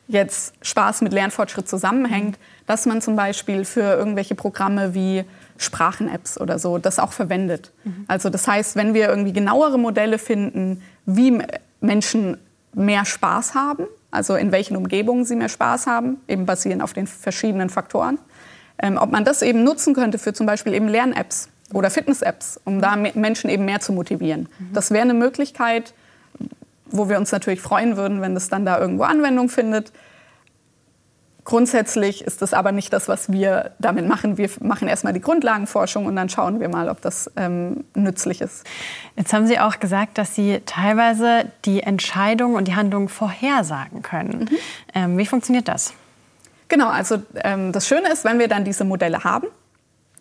jetzt 0.08 0.54
Spaß 0.62 1.02
mit 1.02 1.14
Lernfortschritt 1.14 1.68
zusammenhängt, 1.68 2.38
dass 2.68 2.86
man 2.86 3.02
zum 3.02 3.16
Beispiel 3.16 3.66
für 3.66 3.96
irgendwelche 3.96 4.36
Programme 4.36 4.94
wie 4.94 5.24
Sprachen-Apps 5.58 6.40
oder 6.40 6.60
so 6.60 6.78
das 6.78 7.00
auch 7.00 7.14
verwendet. 7.14 7.72
Mhm. 7.84 8.06
Also 8.08 8.30
das 8.30 8.48
heißt, 8.48 8.76
wenn 8.76 8.94
wir 8.94 9.10
irgendwie 9.10 9.34
genauere 9.34 9.78
Modelle 9.78 10.18
finden, 10.18 10.82
wie 11.06 11.40
Menschen 11.82 12.38
mehr 12.74 13.06
Spaß 13.06 13.56
haben, 13.56 13.86
also 14.12 14.36
in 14.36 14.52
welchen 14.52 14.76
Umgebungen 14.76 15.26
sie 15.26 15.36
mehr 15.36 15.50
Spaß 15.50 15.88
haben, 15.88 16.18
eben 16.28 16.46
basierend 16.46 16.82
auf 16.82 16.94
den 16.94 17.08
verschiedenen 17.08 17.70
Faktoren, 17.70 18.18
ähm, 18.80 18.98
ob 18.98 19.12
man 19.12 19.24
das 19.24 19.42
eben 19.42 19.64
nutzen 19.64 19.94
könnte 19.94 20.18
für 20.18 20.34
zum 20.34 20.46
Beispiel 20.46 20.74
eben 20.74 20.88
Lern-Apps 20.88 21.50
oder 21.74 21.90
Fitness-Apps, 21.90 22.60
um 22.66 22.82
da 22.82 22.96
Menschen 22.96 23.50
eben 23.50 23.66
mehr 23.66 23.80
zu 23.80 23.94
motivieren. 23.94 24.50
Mhm. 24.60 24.74
Das 24.74 24.92
wäre 24.92 25.04
eine 25.04 25.14
Möglichkeit, 25.14 25.94
wo 26.88 27.10
wir 27.10 27.18
uns 27.18 27.32
natürlich 27.32 27.62
freuen 27.62 27.98
würden, 27.98 28.22
wenn 28.22 28.34
das 28.34 28.50
dann 28.50 28.66
da 28.66 28.80
irgendwo 28.80 29.04
Anwendung 29.04 29.50
findet. 29.50 29.92
Grundsätzlich 31.46 32.24
ist 32.24 32.42
das 32.42 32.56
aber 32.56 32.72
nicht 32.72 32.92
das, 32.92 33.08
was 33.08 33.32
wir 33.32 33.72
damit 33.78 34.08
machen. 34.08 34.40
Wir 34.40 34.50
machen 34.62 34.88
erstmal 34.88 35.14
die 35.14 35.22
Grundlagenforschung 35.22 36.08
und 36.08 36.16
dann 36.16 36.28
schauen 36.28 36.60
wir 36.60 36.70
mal, 36.70 36.90
ob 36.90 37.02
das 37.02 37.32
ähm, 37.36 37.86
nützlich 37.94 38.42
ist. 38.42 38.66
Jetzt 39.16 39.32
haben 39.32 39.46
Sie 39.46 39.60
auch 39.60 39.80
gesagt, 39.80 40.18
dass 40.18 40.34
Sie 40.34 40.62
teilweise 40.66 41.46
die 41.66 41.84
Entscheidungen 41.84 42.56
und 42.56 42.68
die 42.68 42.76
Handlungen 42.76 43.10
vorhersagen 43.10 44.02
können. 44.02 44.50
Mhm. 44.50 44.58
Ähm, 44.96 45.18
wie 45.20 45.28
funktioniert 45.28 45.68
das? 45.68 45.94
Genau, 46.68 46.90
also 46.90 47.22
ähm, 47.36 47.72
das 47.72 47.88
Schöne 47.88 48.12
ist, 48.12 48.26
wenn 48.26 48.40
wir 48.40 48.48
dann 48.48 48.66
diese 48.66 48.84
Modelle 48.84 49.24
haben, 49.24 49.48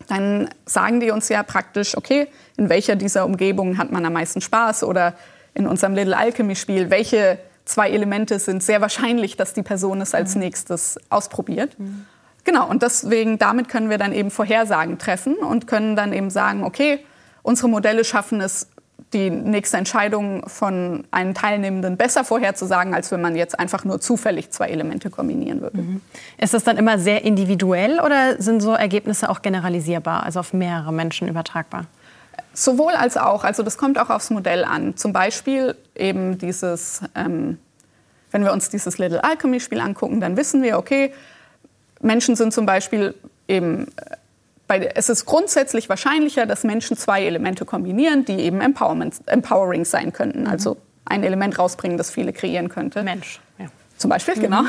dann 0.08 0.50
sagen 0.66 1.00
die 1.00 1.10
uns 1.10 1.30
ja 1.30 1.42
praktisch, 1.42 1.96
okay, 1.96 2.28
in 2.58 2.68
welcher 2.68 2.96
dieser 2.96 3.24
Umgebungen 3.24 3.78
hat 3.78 3.90
man 3.90 4.04
am 4.04 4.12
meisten 4.12 4.42
Spaß 4.42 4.84
oder 4.84 5.14
in 5.54 5.66
unserem 5.66 5.94
Little 5.94 6.14
Alchemy 6.14 6.54
Spiel, 6.54 6.90
welche 6.90 7.38
zwei 7.64 7.90
Elemente 7.90 8.38
sind 8.38 8.62
sehr 8.62 8.80
wahrscheinlich, 8.80 9.36
dass 9.36 9.52
die 9.54 9.62
Person 9.62 10.00
es 10.00 10.14
als 10.14 10.34
mhm. 10.34 10.42
nächstes 10.42 10.98
ausprobiert. 11.10 11.78
Mhm. 11.78 12.06
Genau, 12.44 12.68
und 12.68 12.82
deswegen, 12.82 13.38
damit 13.38 13.68
können 13.68 13.88
wir 13.88 13.98
dann 13.98 14.12
eben 14.12 14.30
Vorhersagen 14.30 14.98
treffen 14.98 15.34
und 15.36 15.66
können 15.66 15.96
dann 15.96 16.12
eben 16.12 16.28
sagen, 16.28 16.62
okay, 16.62 17.00
unsere 17.42 17.68
Modelle 17.68 18.04
schaffen 18.04 18.40
es, 18.40 18.68
die 19.12 19.30
nächste 19.30 19.76
Entscheidung 19.76 20.48
von 20.48 21.04
einem 21.10 21.34
Teilnehmenden 21.34 21.96
besser 21.96 22.24
vorherzusagen, 22.24 22.94
als 22.94 23.12
wenn 23.12 23.20
man 23.20 23.36
jetzt 23.36 23.58
einfach 23.58 23.84
nur 23.84 24.00
zufällig 24.00 24.50
zwei 24.50 24.66
Elemente 24.68 25.08
kombinieren 25.08 25.60
würde. 25.60 25.78
Mhm. 25.78 26.00
Ist 26.36 26.52
das 26.52 26.64
dann 26.64 26.76
immer 26.76 26.98
sehr 26.98 27.24
individuell 27.24 28.00
oder 28.00 28.42
sind 28.42 28.60
so 28.60 28.72
Ergebnisse 28.72 29.30
auch 29.30 29.40
generalisierbar, 29.40 30.24
also 30.24 30.40
auf 30.40 30.52
mehrere 30.52 30.92
Menschen 30.92 31.28
übertragbar? 31.28 31.86
Sowohl 32.52 32.92
als 32.92 33.16
auch. 33.16 33.44
Also 33.44 33.62
das 33.62 33.78
kommt 33.78 33.98
auch 33.98 34.10
aufs 34.10 34.30
Modell 34.30 34.64
an. 34.64 34.96
Zum 34.96 35.12
Beispiel 35.12 35.76
eben 35.94 36.38
dieses, 36.38 37.00
ähm, 37.14 37.58
wenn 38.30 38.44
wir 38.44 38.52
uns 38.52 38.68
dieses 38.68 38.98
Little 38.98 39.22
Alchemy 39.22 39.60
Spiel 39.60 39.80
angucken, 39.80 40.20
dann 40.20 40.36
wissen 40.36 40.62
wir, 40.62 40.78
okay, 40.78 41.12
Menschen 42.00 42.36
sind 42.36 42.52
zum 42.52 42.66
Beispiel 42.66 43.14
eben, 43.48 43.88
äh, 43.96 44.16
bei, 44.66 44.92
es 44.94 45.08
ist 45.08 45.26
grundsätzlich 45.26 45.88
wahrscheinlicher, 45.88 46.46
dass 46.46 46.64
Menschen 46.64 46.96
zwei 46.96 47.24
Elemente 47.24 47.64
kombinieren, 47.64 48.24
die 48.24 48.40
eben 48.40 48.60
Empowerment, 48.60 49.16
empowering 49.26 49.84
sein 49.84 50.12
könnten. 50.12 50.42
Mhm. 50.42 50.46
Also 50.48 50.76
ein 51.04 51.22
Element 51.22 51.58
rausbringen, 51.58 51.98
das 51.98 52.10
viele 52.10 52.32
kreieren 52.32 52.68
könnte. 52.68 53.02
Mensch. 53.02 53.40
Ja. 53.58 53.66
Zum 53.98 54.10
Beispiel, 54.10 54.36
mhm. 54.36 54.42
genau. 54.42 54.62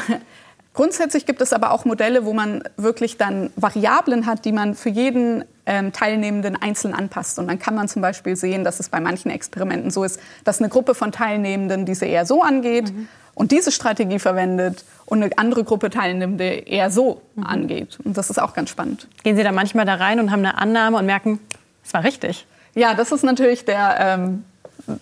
Grundsätzlich 0.74 1.26
gibt 1.26 1.42
es 1.42 1.54
aber 1.54 1.72
auch 1.72 1.86
Modelle, 1.86 2.26
wo 2.26 2.34
man 2.34 2.64
wirklich 2.76 3.18
dann 3.18 3.52
Variablen 3.56 4.26
hat, 4.26 4.44
die 4.44 4.52
man 4.52 4.76
für 4.76 4.90
jeden 4.90 5.46
ähm, 5.66 5.92
Teilnehmenden 5.92 6.62
einzeln 6.62 6.94
anpasst. 6.94 7.40
Und 7.40 7.48
dann 7.48 7.60
kann 7.60 7.76
man 7.76 7.88
zum 7.88 8.02
Beispiel 8.02 8.36
sehen, 8.36 8.64
dass 8.64 8.80
es 8.80 8.90
bei 8.90 9.00
manchen 9.00 9.32
Experimenten 9.32 9.92
so 9.92 10.04
ist, 10.04 10.20
dass 10.44 10.60
eine 10.60 10.70
Gruppe 10.70 10.96
von 10.96 11.12
Teilnehmenden 11.12 11.86
diese 11.86 12.06
eher 12.06 12.26
so 12.26 12.42
angeht 12.42 12.94
mhm. 12.94 13.08
und 13.34 13.52
diese 13.52 13.72
Strategie 13.72 14.20
verwendet 14.20 14.86
und 15.06 15.24
eine 15.24 15.38
andere 15.38 15.64
Gruppe 15.64 15.90
Teilnehmende 15.90 16.46
eher 16.46 16.92
so 16.92 17.22
mhm. 17.36 17.44
angeht. 17.44 18.00
Und 18.04 18.18
das 18.18 18.30
ist 18.30 18.42
auch 18.42 18.54
ganz 18.54 18.70
spannend. 18.70 19.08
Gehen 19.24 19.36
Sie 19.36 19.44
da 19.44 19.52
manchmal 19.52 19.86
da 19.86 19.96
rein 19.96 20.20
und 20.20 20.32
haben 20.32 20.46
eine 20.46 20.58
Annahme 20.58 20.98
und 20.98 21.06
merken, 21.06 21.40
es 21.84 21.94
war 21.94 22.04
richtig? 22.04 22.46
Ja, 22.74 22.94
das 22.94 23.12
ist 23.12 23.24
natürlich 23.24 23.66
der 23.66 23.96
ähm, 24.00 24.44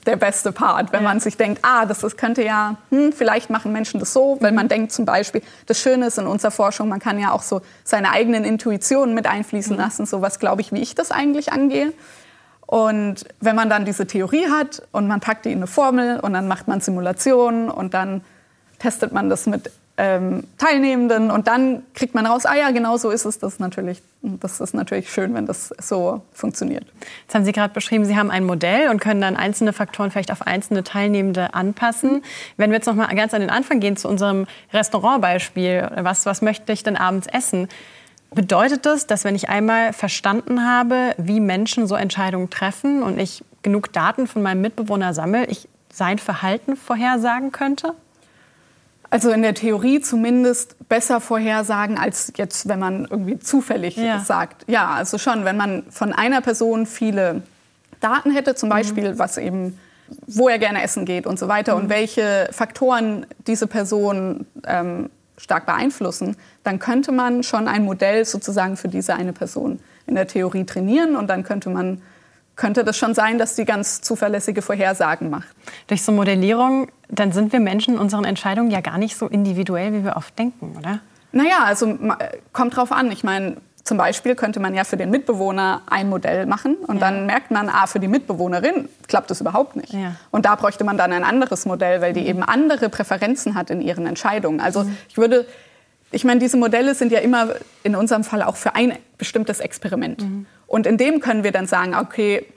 der 0.05 0.15
beste 0.15 0.51
Part, 0.51 0.91
wenn 0.93 1.03
ja. 1.03 1.09
man 1.09 1.19
sich 1.19 1.37
denkt, 1.37 1.59
ah, 1.63 1.85
das, 1.85 1.99
das 1.99 2.17
könnte 2.17 2.43
ja, 2.43 2.77
hm, 2.89 3.11
vielleicht 3.13 3.49
machen 3.49 3.71
Menschen 3.71 3.99
das 3.99 4.13
so, 4.13 4.37
weil 4.39 4.51
man 4.51 4.67
denkt 4.67 4.91
zum 4.91 5.05
Beispiel, 5.05 5.41
das 5.65 5.79
Schöne 5.79 6.07
ist 6.07 6.17
in 6.17 6.27
unserer 6.27 6.51
Forschung, 6.51 6.89
man 6.89 6.99
kann 6.99 7.19
ja 7.19 7.31
auch 7.31 7.41
so 7.41 7.61
seine 7.83 8.11
eigenen 8.11 8.45
Intuitionen 8.45 9.13
mit 9.13 9.27
einfließen 9.27 9.73
mhm. 9.75 9.81
lassen, 9.81 10.05
so 10.05 10.21
was 10.21 10.39
glaube 10.39 10.61
ich, 10.61 10.71
wie 10.71 10.81
ich 10.81 10.95
das 10.95 11.11
eigentlich 11.11 11.51
angehe. 11.51 11.93
Und 12.65 13.25
wenn 13.39 13.55
man 13.55 13.69
dann 13.69 13.85
diese 13.85 14.07
Theorie 14.07 14.47
hat 14.49 14.81
und 14.91 15.07
man 15.07 15.19
packt 15.19 15.45
die 15.45 15.51
in 15.51 15.59
eine 15.59 15.67
Formel 15.67 16.19
und 16.19 16.33
dann 16.33 16.47
macht 16.47 16.67
man 16.67 16.81
Simulationen 16.81 17.69
und 17.69 17.93
dann 17.93 18.21
testet 18.79 19.11
man 19.11 19.29
das 19.29 19.45
mit 19.45 19.69
ähm, 19.95 20.45
Teilnehmenden 20.57 21.29
und 21.29 21.47
dann 21.47 21.83
kriegt 21.93 22.15
man 22.15 22.25
raus, 22.25 22.45
ah 22.45 22.55
ja, 22.55 22.71
genau 22.71 22.97
so 22.97 23.11
ist 23.11 23.25
es. 23.25 23.37
Das, 23.37 23.59
natürlich, 23.59 24.01
das 24.23 24.59
ist 24.59 24.73
natürlich 24.73 25.11
schön, 25.11 25.35
wenn 25.35 25.45
das 25.45 25.73
so 25.79 26.21
funktioniert. 26.33 26.85
Jetzt 27.21 27.35
haben 27.35 27.45
Sie 27.45 27.51
gerade 27.51 27.73
beschrieben, 27.73 28.03
Sie 28.05 28.17
haben 28.17 28.31
ein 28.31 28.43
Modell 28.43 28.89
und 28.89 28.99
können 28.99 29.21
dann 29.21 29.35
einzelne 29.35 29.71
Faktoren 29.71 30.09
vielleicht 30.09 30.31
auf 30.31 30.41
einzelne 30.47 30.83
Teilnehmende 30.83 31.53
anpassen. 31.53 32.23
Wenn 32.57 32.71
wir 32.71 32.77
jetzt 32.77 32.87
noch 32.87 32.95
mal 32.95 33.07
ganz 33.15 33.35
an 33.35 33.41
den 33.41 33.51
Anfang 33.51 33.79
gehen 33.79 33.95
zu 33.95 34.07
unserem 34.07 34.47
Restaurantbeispiel, 34.73 35.91
was, 36.01 36.25
was 36.25 36.41
möchte 36.41 36.73
ich 36.73 36.81
denn 36.81 36.97
abends 36.97 37.27
essen? 37.27 37.67
Bedeutet 38.33 38.87
das, 38.87 39.05
dass 39.05 39.25
wenn 39.25 39.35
ich 39.35 39.49
einmal 39.49 39.93
verstanden 39.93 40.65
habe, 40.65 41.13
wie 41.17 41.39
Menschen 41.39 41.85
so 41.85 41.93
Entscheidungen 41.93 42.49
treffen 42.49 43.03
und 43.03 43.19
ich 43.19 43.43
genug 43.61 43.93
Daten 43.93 44.25
von 44.25 44.41
meinem 44.41 44.61
Mitbewohner 44.61 45.13
sammle, 45.13 45.45
ich 45.45 45.69
sein 45.93 46.17
Verhalten 46.17 46.75
vorhersagen 46.75 47.51
könnte? 47.51 47.93
Also 49.13 49.29
in 49.29 49.43
der 49.43 49.53
Theorie 49.53 50.01
zumindest 50.01 50.89
besser 50.89 51.21
vorhersagen, 51.21 51.99
als 51.99 52.33
jetzt, 52.35 52.67
wenn 52.67 52.79
man 52.79 53.05
irgendwie 53.07 53.37
zufällig 53.37 53.95
ja. 53.95 54.21
sagt. 54.21 54.65
Ja, 54.67 54.89
also 54.89 55.19
schon, 55.19 55.45
wenn 55.45 55.55
man 55.55 55.83
von 55.91 56.13
einer 56.13 56.41
Person 56.41 56.87
viele 56.87 57.43
Daten 57.99 58.31
hätte, 58.31 58.55
zum 58.55 58.69
mhm. 58.69 58.73
Beispiel, 58.73 59.13
mhm. 59.13 59.19
was 59.19 59.37
eben, 59.37 59.77
wo 60.25 60.49
er 60.49 60.57
gerne 60.57 60.81
essen 60.81 61.05
geht 61.05 61.27
und 61.27 61.37
so 61.37 61.47
weiter 61.47 61.75
mhm. 61.75 61.83
und 61.83 61.89
welche 61.89 62.49
Faktoren 62.51 63.27
diese 63.45 63.67
Person 63.67 64.47
ähm, 64.65 65.11
stark 65.37 65.67
beeinflussen, 65.67 66.35
dann 66.63 66.79
könnte 66.79 67.11
man 67.11 67.43
schon 67.43 67.67
ein 67.67 67.85
Modell 67.85 68.25
sozusagen 68.25 68.77
für 68.77 68.87
diese 68.87 69.13
eine 69.13 69.31
Person 69.31 69.79
in 70.07 70.15
der 70.15 70.25
Theorie 70.25 70.63
trainieren 70.63 71.15
und 71.15 71.27
dann 71.27 71.43
könnte 71.43 71.69
man 71.69 72.01
könnte 72.55 72.83
das 72.83 72.97
schon 72.97 73.13
sein, 73.13 73.37
dass 73.37 73.55
die 73.55 73.65
ganz 73.65 74.01
zuverlässige 74.01 74.61
Vorhersagen 74.61 75.29
macht. 75.29 75.47
Durch 75.87 76.03
so 76.03 76.11
Modellierung, 76.11 76.89
dann 77.09 77.31
sind 77.31 77.51
wir 77.51 77.59
Menschen 77.59 77.95
in 77.95 77.99
unseren 77.99 78.25
Entscheidungen 78.25 78.69
ja 78.69 78.81
gar 78.81 78.97
nicht 78.97 79.17
so 79.17 79.27
individuell, 79.27 79.93
wie 79.93 80.03
wir 80.03 80.15
oft 80.17 80.37
denken, 80.37 80.75
oder? 80.77 80.99
Naja, 81.31 81.63
also 81.65 81.97
kommt 82.51 82.75
drauf 82.75 82.91
an. 82.91 83.11
Ich 83.11 83.23
meine, 83.23 83.57
zum 83.83 83.97
Beispiel 83.97 84.35
könnte 84.35 84.59
man 84.59 84.73
ja 84.73 84.83
für 84.83 84.97
den 84.97 85.09
Mitbewohner 85.09 85.81
ein 85.89 86.07
Modell 86.07 86.45
machen 86.45 86.75
und 86.75 86.95
ja. 86.95 87.01
dann 87.01 87.25
merkt 87.25 87.51
man, 87.51 87.69
ah, 87.69 87.87
für 87.87 87.99
die 87.99 88.07
Mitbewohnerin 88.07 88.87
klappt 89.07 89.29
das 89.29 89.41
überhaupt 89.41 89.75
nicht. 89.75 89.91
Ja. 89.93 90.15
Und 90.31 90.45
da 90.45 90.55
bräuchte 90.55 90.83
man 90.83 90.97
dann 90.97 91.11
ein 91.11 91.23
anderes 91.23 91.65
Modell, 91.65 92.01
weil 92.01 92.13
die 92.13 92.21
mhm. 92.21 92.27
eben 92.27 92.43
andere 92.43 92.87
Präferenzen 92.89 93.55
hat 93.55 93.71
in 93.71 93.81
ihren 93.81 94.05
Entscheidungen. 94.05 94.61
Also 94.61 94.83
mhm. 94.83 94.97
ich 95.09 95.17
würde, 95.17 95.45
ich 96.11 96.23
meine, 96.23 96.39
diese 96.39 96.55
Modelle 96.55 96.95
sind 96.95 97.11
ja 97.11 97.19
immer 97.19 97.49
in 97.83 97.95
unserem 97.95 98.23
Fall 98.23 98.41
auch 98.43 98.55
für 98.55 98.75
ein 98.75 98.93
bestimmtes 99.17 99.59
Experiment. 99.59 100.21
Mhm. 100.21 100.45
Und 100.73 100.87
in 100.87 100.97
dem 100.97 101.19
können 101.19 101.43
wir 101.43 101.51
dann 101.51 101.67
sagen, 101.67 101.93
okay, 101.93 102.47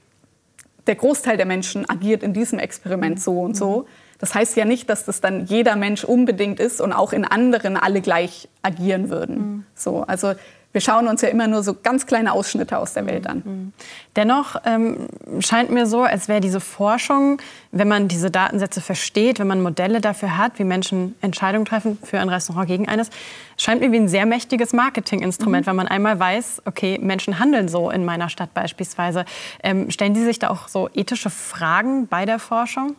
der 0.87 0.95
Großteil 0.95 1.37
der 1.37 1.45
Menschen 1.45 1.87
agiert 1.87 2.23
in 2.23 2.33
diesem 2.33 2.59
Experiment 2.59 3.21
so 3.21 3.43
und 3.43 3.55
so. 3.55 3.87
Das 4.19 4.35
heißt 4.35 4.57
ja 4.57 4.65
nicht, 4.65 4.89
dass 4.89 5.05
das 5.05 5.21
dann 5.21 5.45
jeder 5.45 5.77
Mensch 5.77 6.03
unbedingt 6.03 6.59
ist 6.59 6.81
und 6.81 6.95
auch 6.95 7.13
in 7.13 7.27
anderen 7.27 7.77
alle 7.77 8.01
gleich 8.01 8.49
agieren 8.63 9.11
würden. 9.11 9.67
So, 9.75 10.01
also 10.05 10.33
wir 10.77 10.83
schauen 10.83 11.09
uns 11.09 11.23
ja 11.23 11.29
immer 11.31 11.47
nur 11.47 11.63
so 11.63 11.73
ganz 11.73 12.05
kleine 12.05 12.33
Ausschnitte 12.33 12.77
aus 12.77 12.93
der 12.93 13.07
Welt 13.07 13.27
an. 13.27 13.43
Mhm. 13.47 13.73
Dennoch 14.15 14.57
ähm, 14.67 15.09
scheint 15.41 15.71
mir 15.71 15.87
so, 15.87 16.03
als 16.03 16.29
wäre 16.29 16.43
diese 16.43 16.61
Forschung, 16.61 17.41
wenn 17.73 17.89
man 17.89 18.09
diese 18.09 18.31
Datensätze 18.31 18.83
versteht, 18.83 19.39
wenn 19.39 19.47
man 19.47 19.63
Modelle 19.63 20.03
dafür 20.03 20.37
hat, 20.37 20.59
wie 20.59 20.65
Menschen 20.65 21.15
Entscheidungen 21.23 21.65
treffen 21.65 21.97
für 22.03 22.21
ein 22.21 22.29
Restaurant 22.29 22.69
gegen 22.69 22.89
eines, 22.89 23.09
scheint 23.57 23.81
mir 23.81 23.91
wie 23.91 23.97
ein 23.97 24.09
sehr 24.09 24.27
mächtiges 24.27 24.75
Marketinginstrument, 24.75 25.65
mhm. 25.65 25.71
wenn 25.71 25.77
man 25.77 25.89
einmal 25.89 26.21
weiß, 26.21 26.61
okay, 26.67 26.99
Menschen 27.01 27.39
handeln 27.39 27.69
so 27.69 27.89
in 27.89 28.05
meiner 28.05 28.29
Stadt 28.29 28.53
beispielsweise. 28.53 29.25
Ähm, 29.63 29.91
stellen 29.91 30.13
die 30.13 30.25
sich 30.25 30.39
da 30.39 30.51
auch 30.51 30.69
so 30.69 30.91
ethische 30.93 31.31
Fragen 31.31 32.07
bei 32.07 32.27
der 32.27 32.39
Forschung? 32.39 32.97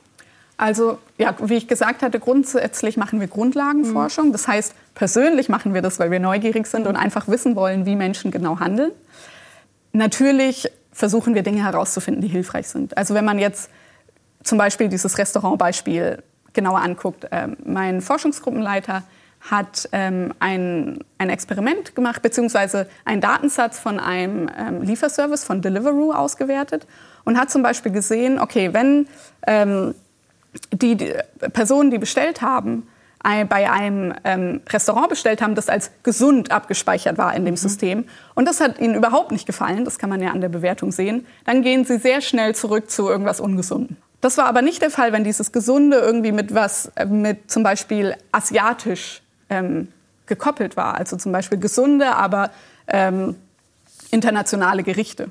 Also, 0.57 0.97
ja, 1.19 1.35
wie 1.39 1.55
ich 1.55 1.67
gesagt 1.67 2.01
hatte, 2.01 2.19
grundsätzlich 2.19 2.97
machen 2.97 3.19
wir 3.19 3.27
Grundlagenforschung. 3.27 4.29
Mhm. 4.29 4.31
Das 4.31 4.47
heißt, 4.47 4.73
persönlich 4.95 5.49
machen 5.49 5.75
wir 5.75 5.83
das, 5.83 5.99
weil 5.99 6.09
wir 6.09 6.19
neugierig 6.19 6.65
sind 6.65 6.87
und 6.87 6.95
einfach 6.95 7.27
wissen 7.27 7.55
wollen, 7.55 7.85
wie 7.85 7.95
Menschen 7.95 8.31
genau 8.31 8.59
handeln. 8.59 8.91
Natürlich 9.93 10.67
versuchen 10.91 11.35
wir 11.35 11.43
Dinge 11.43 11.63
herauszufinden, 11.63 12.21
die 12.21 12.27
hilfreich 12.27 12.67
sind. 12.67 12.97
Also 12.97 13.13
wenn 13.13 13.23
man 13.23 13.37
jetzt 13.37 13.69
zum 14.43 14.57
Beispiel 14.57 14.89
dieses 14.89 15.19
Restaurantbeispiel 15.19 16.23
genauer 16.53 16.79
anguckt, 16.81 17.25
äh, 17.25 17.49
mein 17.63 18.01
Forschungsgruppenleiter 18.01 19.03
hat 19.41 19.87
ähm, 19.91 20.33
ein, 20.39 20.99
ein 21.19 21.29
Experiment 21.29 21.95
gemacht, 21.95 22.23
beziehungsweise 22.23 22.87
einen 23.05 23.21
Datensatz 23.21 23.77
von 23.77 23.99
einem 23.99 24.49
ähm, 24.57 24.81
Lieferservice 24.81 25.43
von 25.43 25.61
Deliveroo 25.61 26.11
ausgewertet 26.11 26.87
und 27.23 27.39
hat 27.39 27.51
zum 27.51 27.61
Beispiel 27.61 27.91
gesehen, 27.91 28.39
okay, 28.39 28.73
wenn 28.73 29.07
ähm, 29.45 29.93
die, 30.71 30.95
die 30.95 31.13
Personen, 31.53 31.91
die 31.91 31.97
bestellt 31.97 32.41
haben, 32.41 32.87
bei 33.49 33.69
einem 33.69 34.13
ähm, 34.23 34.61
Restaurant 34.69 35.09
bestellt 35.09 35.41
haben, 35.41 35.55
das 35.55 35.67
als 35.67 35.91
gesund 36.03 36.51
abgespeichert 36.51 37.17
war 37.17 37.35
in 37.35 37.43
dem 37.43 37.55
mhm. 37.55 37.57
System. 37.57 38.05
Und 38.35 38.47
das 38.47 38.61
hat 38.61 38.79
ihnen 38.79 38.95
überhaupt 38.95 39.31
nicht 39.31 39.45
gefallen, 39.45 39.83
das 39.83 39.99
kann 39.99 40.09
man 40.09 40.21
ja 40.21 40.31
an 40.31 40.39
der 40.39 40.49
Bewertung 40.49 40.91
sehen. 40.91 41.25
Dann 41.45 41.61
gehen 41.61 41.83
sie 41.83 41.97
sehr 41.97 42.21
schnell 42.21 42.55
zurück 42.55 42.89
zu 42.89 43.09
irgendwas 43.09 43.41
Ungesundem. 43.41 43.97
Das 44.21 44.37
war 44.37 44.45
aber 44.45 44.61
nicht 44.61 44.81
der 44.81 44.91
Fall, 44.91 45.13
wenn 45.13 45.23
dieses 45.23 45.51
Gesunde 45.51 45.97
irgendwie 45.97 46.31
mit 46.31 46.53
was, 46.53 46.91
äh, 46.95 47.05
mit 47.05 47.51
zum 47.51 47.63
Beispiel 47.63 48.15
asiatisch 48.31 49.21
ähm, 49.49 49.89
gekoppelt 50.25 50.77
war. 50.77 50.95
Also 50.95 51.17
zum 51.17 51.31
Beispiel 51.31 51.59
gesunde, 51.59 52.15
aber 52.15 52.51
ähm, 52.87 53.35
internationale 54.11 54.83
Gerichte. 54.83 55.29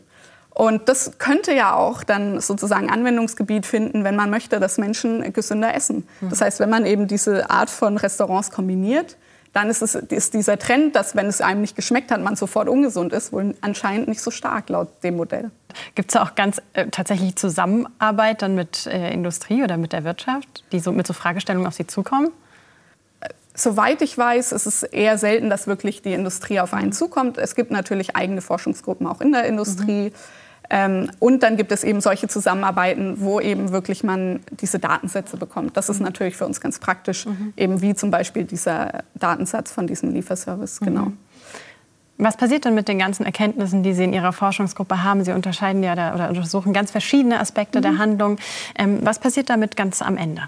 Und 0.58 0.88
das 0.88 1.18
könnte 1.18 1.52
ja 1.52 1.74
auch 1.74 2.02
dann 2.02 2.40
sozusagen 2.40 2.88
Anwendungsgebiet 2.88 3.66
finden, 3.66 4.04
wenn 4.04 4.16
man 4.16 4.30
möchte, 4.30 4.58
dass 4.58 4.78
Menschen 4.78 5.30
gesünder 5.34 5.74
essen. 5.74 6.08
Mhm. 6.22 6.30
Das 6.30 6.40
heißt, 6.40 6.60
wenn 6.60 6.70
man 6.70 6.86
eben 6.86 7.06
diese 7.08 7.50
Art 7.50 7.68
von 7.68 7.98
Restaurants 7.98 8.50
kombiniert, 8.50 9.18
dann 9.52 9.68
ist, 9.68 9.82
es, 9.82 9.94
ist 9.94 10.32
dieser 10.32 10.58
Trend, 10.58 10.96
dass 10.96 11.14
wenn 11.14 11.26
es 11.26 11.42
einem 11.42 11.60
nicht 11.60 11.76
geschmeckt 11.76 12.10
hat, 12.10 12.22
man 12.22 12.36
sofort 12.36 12.70
ungesund 12.70 13.12
ist, 13.12 13.34
wohl 13.34 13.54
anscheinend 13.60 14.08
nicht 14.08 14.22
so 14.22 14.30
stark 14.30 14.70
laut 14.70 14.88
dem 15.02 15.18
Modell. 15.18 15.50
Gibt 15.94 16.08
es 16.08 16.14
da 16.14 16.22
auch 16.22 16.34
ganz 16.34 16.62
äh, 16.72 16.86
tatsächlich 16.86 17.36
Zusammenarbeit 17.36 18.40
dann 18.40 18.54
mit 18.54 18.86
äh, 18.86 19.12
Industrie 19.12 19.62
oder 19.62 19.76
mit 19.76 19.92
der 19.92 20.04
Wirtschaft, 20.04 20.64
die 20.72 20.80
so 20.80 20.90
mit 20.90 21.06
so 21.06 21.12
Fragestellungen 21.12 21.66
auf 21.66 21.74
Sie 21.74 21.86
zukommen? 21.86 22.30
Soweit 23.54 24.00
ich 24.00 24.16
weiß, 24.16 24.52
ist 24.52 24.64
es 24.64 24.82
eher 24.84 25.18
selten, 25.18 25.50
dass 25.50 25.66
wirklich 25.66 26.00
die 26.00 26.14
Industrie 26.14 26.60
auf 26.60 26.72
einen 26.72 26.92
zukommt. 26.92 27.36
Es 27.36 27.54
gibt 27.54 27.70
natürlich 27.70 28.16
eigene 28.16 28.40
Forschungsgruppen 28.40 29.06
auch 29.06 29.20
in 29.20 29.32
der 29.32 29.44
Industrie. 29.44 30.08
Mhm. 30.08 30.14
Ähm, 30.70 31.10
und 31.18 31.42
dann 31.42 31.56
gibt 31.56 31.72
es 31.72 31.84
eben 31.84 32.00
solche 32.00 32.28
Zusammenarbeiten, 32.28 33.20
wo 33.20 33.40
eben 33.40 33.72
wirklich 33.72 34.02
man 34.04 34.40
diese 34.50 34.78
Datensätze 34.78 35.36
bekommt. 35.36 35.76
Das 35.76 35.88
ist 35.88 35.98
mhm. 35.98 36.06
natürlich 36.06 36.36
für 36.36 36.46
uns 36.46 36.60
ganz 36.60 36.78
praktisch, 36.78 37.26
mhm. 37.26 37.52
eben 37.56 37.82
wie 37.82 37.94
zum 37.94 38.10
Beispiel 38.10 38.44
dieser 38.44 39.04
Datensatz 39.14 39.70
von 39.70 39.86
diesem 39.86 40.12
Lieferservice. 40.12 40.80
Genau. 40.80 41.06
Mhm. 41.06 41.18
Was 42.18 42.36
passiert 42.36 42.64
denn 42.64 42.74
mit 42.74 42.88
den 42.88 42.98
ganzen 42.98 43.26
Erkenntnissen, 43.26 43.82
die 43.82 43.92
Sie 43.92 44.04
in 44.04 44.14
Ihrer 44.14 44.32
Forschungsgruppe 44.32 45.04
haben? 45.04 45.22
Sie 45.22 45.32
unterscheiden 45.32 45.82
ja 45.82 45.94
da, 45.94 46.14
oder 46.14 46.30
untersuchen 46.30 46.72
ganz 46.72 46.90
verschiedene 46.90 47.40
Aspekte 47.40 47.78
mhm. 47.78 47.82
der 47.82 47.98
Handlung. 47.98 48.38
Ähm, 48.78 49.00
was 49.02 49.18
passiert 49.18 49.50
damit 49.50 49.76
ganz 49.76 50.00
am 50.00 50.16
Ende? 50.16 50.42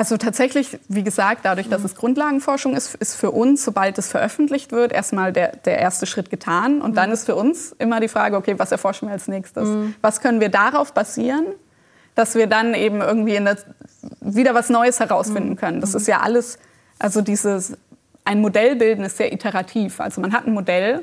Also 0.00 0.16
tatsächlich, 0.16 0.78
wie 0.88 1.02
gesagt, 1.02 1.44
dadurch, 1.44 1.68
dass 1.68 1.84
es 1.84 1.94
Grundlagenforschung 1.94 2.74
ist, 2.74 2.94
ist 2.94 3.16
für 3.16 3.32
uns, 3.32 3.62
sobald 3.62 3.98
es 3.98 4.08
veröffentlicht 4.08 4.72
wird, 4.72 4.92
erstmal 4.92 5.30
der, 5.30 5.56
der 5.56 5.78
erste 5.78 6.06
Schritt 6.06 6.30
getan. 6.30 6.80
Und 6.80 6.96
dann 6.96 7.10
ist 7.10 7.26
für 7.26 7.34
uns 7.34 7.72
immer 7.78 8.00
die 8.00 8.08
Frage, 8.08 8.38
okay, 8.38 8.58
was 8.58 8.72
erforschen 8.72 9.08
wir 9.08 9.12
als 9.12 9.28
nächstes? 9.28 9.68
Mhm. 9.68 9.94
Was 10.00 10.22
können 10.22 10.40
wir 10.40 10.48
darauf 10.48 10.94
basieren, 10.94 11.44
dass 12.14 12.34
wir 12.34 12.46
dann 12.46 12.72
eben 12.72 13.02
irgendwie 13.02 13.32
der, 13.32 13.58
wieder 14.22 14.54
was 14.54 14.70
Neues 14.70 15.00
herausfinden 15.00 15.56
können? 15.56 15.82
Das 15.82 15.94
ist 15.94 16.08
ja 16.08 16.20
alles, 16.20 16.58
also 16.98 17.20
dieses, 17.20 17.76
ein 18.24 18.40
Modell 18.40 18.76
bilden 18.76 19.04
ist 19.04 19.18
sehr 19.18 19.34
iterativ. 19.34 20.00
Also 20.00 20.22
man 20.22 20.32
hat 20.32 20.46
ein 20.46 20.54
Modell, 20.54 21.02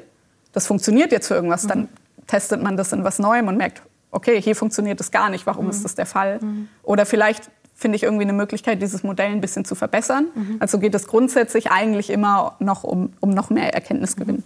das 0.54 0.66
funktioniert 0.66 1.12
jetzt 1.12 1.28
für 1.28 1.36
irgendwas, 1.36 1.68
dann 1.68 1.88
testet 2.26 2.64
man 2.64 2.76
das 2.78 2.92
in 2.94 3.04
was 3.04 3.20
Neuem 3.20 3.48
und 3.48 3.58
merkt, 3.58 3.84
okay, 4.10 4.42
hier 4.42 4.56
funktioniert 4.56 5.00
es 5.00 5.12
gar 5.12 5.30
nicht, 5.30 5.46
warum 5.46 5.66
mhm. 5.66 5.72
ist 5.72 5.86
das 5.86 5.94
der 5.94 6.06
Fall? 6.06 6.40
Mhm. 6.42 6.70
Oder 6.82 7.06
vielleicht 7.06 7.52
finde 7.78 7.96
ich 7.96 8.04
irgendwie 8.04 8.24
eine 8.24 8.34
Möglichkeit, 8.34 8.82
dieses 8.82 9.04
Modell 9.04 9.32
ein 9.32 9.40
bisschen 9.40 9.64
zu 9.64 9.76
verbessern. 9.76 10.28
Mhm. 10.34 10.58
Also 10.60 10.80
geht 10.80 10.96
es 10.96 11.08
grundsätzlich 11.08 11.72
eigentlich 11.72 12.10
immer 12.10 12.56
noch 12.60 12.84
um, 12.84 13.14
um 13.20 13.30
noch 13.30 13.52
mehr 13.52 13.74
Erkenntnisgewinn. 13.74 14.44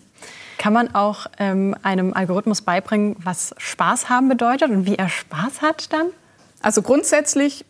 Kann 0.58 0.74
man 0.74 0.94
auch 0.94 1.28
ähm, 1.39 1.74
einem 1.82 2.13
Algorithmus 2.13 2.62
beibringen, 2.62 3.15
was 3.24 3.56
Spaß 3.58 4.10
haben 4.10 4.28
bedeutet 4.28 4.70
und 4.70 4.86
wie 4.86 4.96
er 4.96 5.10
Spaß 5.10 5.62
hat 5.62 5.91
dann? 5.94 6.08
Also 6.62 6.82
grundsätzlich 6.82 7.65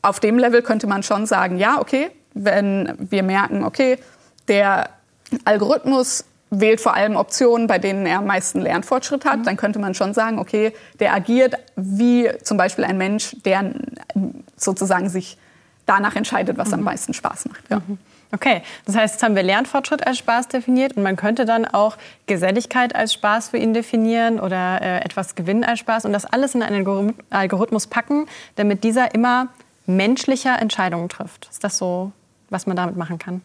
auf 0.00 0.20
dem 0.20 0.38
Level 0.38 0.62
könnte 0.62 0.86
man 0.86 1.02
schon 1.02 1.26
sagen, 1.26 1.58
ja, 1.58 1.80
okay, 1.80 2.10
wenn 2.34 2.94
wir 2.98 3.22
merken, 3.22 3.64
okay, 3.64 3.98
der 4.48 4.90
Algorithmus 5.44 6.24
wählt 6.52 6.80
vor 6.80 6.94
allem 6.94 7.16
Optionen, 7.16 7.66
bei 7.66 7.78
denen 7.78 8.04
er 8.04 8.18
am 8.18 8.26
meisten 8.26 8.60
Lernfortschritt 8.60 9.24
hat, 9.24 9.38
mhm. 9.38 9.44
dann 9.44 9.56
könnte 9.56 9.78
man 9.78 9.94
schon 9.94 10.12
sagen, 10.12 10.38
okay, 10.38 10.72
der 11.00 11.14
agiert 11.14 11.54
wie 11.76 12.30
zum 12.42 12.58
Beispiel 12.58 12.84
ein 12.84 12.98
Mensch, 12.98 13.34
der 13.44 13.72
sozusagen 14.56 15.08
sich 15.08 15.38
danach 15.86 16.14
entscheidet, 16.14 16.58
was 16.58 16.68
mhm. 16.68 16.74
am 16.74 16.82
meisten 16.82 17.14
Spaß 17.14 17.46
macht. 17.46 17.64
Ja. 17.70 17.78
Mhm. 17.78 17.98
Okay, 18.34 18.62
das 18.86 18.96
heißt, 18.96 19.14
jetzt 19.14 19.22
haben 19.22 19.34
wir 19.34 19.42
Lernfortschritt 19.42 20.06
als 20.06 20.18
Spaß 20.18 20.48
definiert 20.48 20.96
und 20.96 21.02
man 21.02 21.16
könnte 21.16 21.44
dann 21.44 21.66
auch 21.66 21.98
Geselligkeit 22.26 22.94
als 22.94 23.12
Spaß 23.12 23.50
für 23.50 23.58
ihn 23.58 23.74
definieren 23.74 24.40
oder 24.40 24.80
äh, 24.80 25.00
etwas 25.04 25.34
Gewinnen 25.34 25.64
als 25.64 25.80
Spaß 25.80 26.06
und 26.06 26.14
das 26.14 26.24
alles 26.24 26.54
in 26.54 26.62
einen 26.62 27.14
Algorithmus 27.28 27.86
packen, 27.86 28.26
damit 28.56 28.84
dieser 28.84 29.14
immer 29.14 29.48
menschlicher 29.86 30.58
Entscheidungen 30.60 31.10
trifft. 31.10 31.48
Ist 31.50 31.64
das 31.64 31.76
so, 31.76 32.12
was 32.48 32.66
man 32.66 32.76
damit 32.76 32.96
machen 32.96 33.18
kann? 33.18 33.42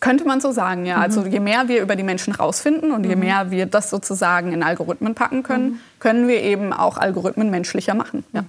Könnte 0.00 0.24
man 0.24 0.40
so 0.40 0.52
sagen, 0.52 0.86
ja. 0.86 0.96
Also 0.96 1.22
mhm. 1.22 1.32
je 1.32 1.40
mehr 1.40 1.68
wir 1.68 1.82
über 1.82 1.96
die 1.96 2.02
Menschen 2.02 2.34
rausfinden 2.34 2.92
und 2.92 3.04
je 3.04 3.16
mhm. 3.16 3.20
mehr 3.20 3.50
wir 3.50 3.66
das 3.66 3.90
sozusagen 3.90 4.52
in 4.52 4.62
Algorithmen 4.62 5.14
packen 5.14 5.42
können, 5.42 5.64
mhm. 5.64 5.80
können 5.98 6.28
wir 6.28 6.42
eben 6.42 6.72
auch 6.72 6.98
Algorithmen 6.98 7.50
menschlicher 7.50 7.94
machen. 7.94 8.24
Ja. 8.32 8.44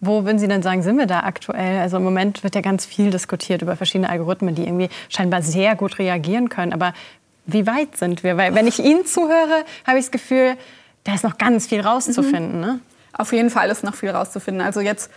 Wo 0.00 0.24
würden 0.24 0.38
Sie 0.38 0.46
denn 0.46 0.62
sagen, 0.62 0.82
sind 0.82 0.98
wir 0.98 1.06
da 1.06 1.20
aktuell? 1.20 1.80
Also 1.80 1.96
im 1.96 2.04
Moment 2.04 2.44
wird 2.44 2.54
ja 2.54 2.60
ganz 2.60 2.84
viel 2.84 3.10
diskutiert 3.10 3.62
über 3.62 3.76
verschiedene 3.76 4.10
Algorithmen, 4.10 4.54
die 4.54 4.64
irgendwie 4.64 4.90
scheinbar 5.08 5.42
sehr 5.42 5.74
gut 5.74 5.98
reagieren 5.98 6.50
können. 6.50 6.72
Aber 6.72 6.92
wie 7.46 7.66
weit 7.66 7.96
sind 7.96 8.22
wir? 8.22 8.36
Weil 8.36 8.54
wenn 8.54 8.66
ich 8.66 8.78
Ihnen 8.78 9.06
zuhöre, 9.06 9.64
habe 9.86 9.98
ich 9.98 10.04
das 10.04 10.10
Gefühl, 10.10 10.56
da 11.04 11.14
ist 11.14 11.24
noch 11.24 11.38
ganz 11.38 11.66
viel 11.66 11.80
rauszufinden. 11.80 12.60
Ne? 12.60 12.80
Auf 13.12 13.32
jeden 13.32 13.50
Fall 13.50 13.70
ist 13.70 13.84
noch 13.84 13.94
viel 13.94 14.10
rauszufinden. 14.10 14.64
Also 14.64 14.80
jetzt 14.80 15.10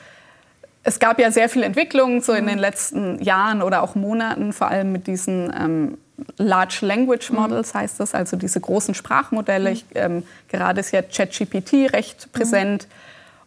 es 0.84 1.00
gab 1.00 1.20
ja 1.20 1.32
sehr 1.32 1.50
viel 1.50 1.64
Entwicklung 1.64 2.22
so 2.22 2.34
in 2.34 2.48
den 2.48 2.58
letzten 2.58 3.22
Jahren 3.22 3.62
oder 3.62 3.84
auch 3.84 3.96
Monaten, 3.96 4.54
vor 4.54 4.68
allem 4.68 4.92
mit 4.92 5.08
diesen 5.08 5.54
ähm, 5.56 5.98
Large 6.38 6.80
Language 6.82 7.32
Models 7.32 7.74
heißt 7.74 8.00
das, 8.00 8.14
also 8.14 8.38
diese 8.38 8.60
großen 8.60 8.94
Sprachmodelle. 8.94 9.72
Ich, 9.72 9.86
ähm, 9.96 10.24
gerade 10.48 10.80
ist 10.80 10.92
ja 10.92 11.02
ChatGPT 11.02 11.94
recht 11.94 12.32
präsent. 12.32 12.88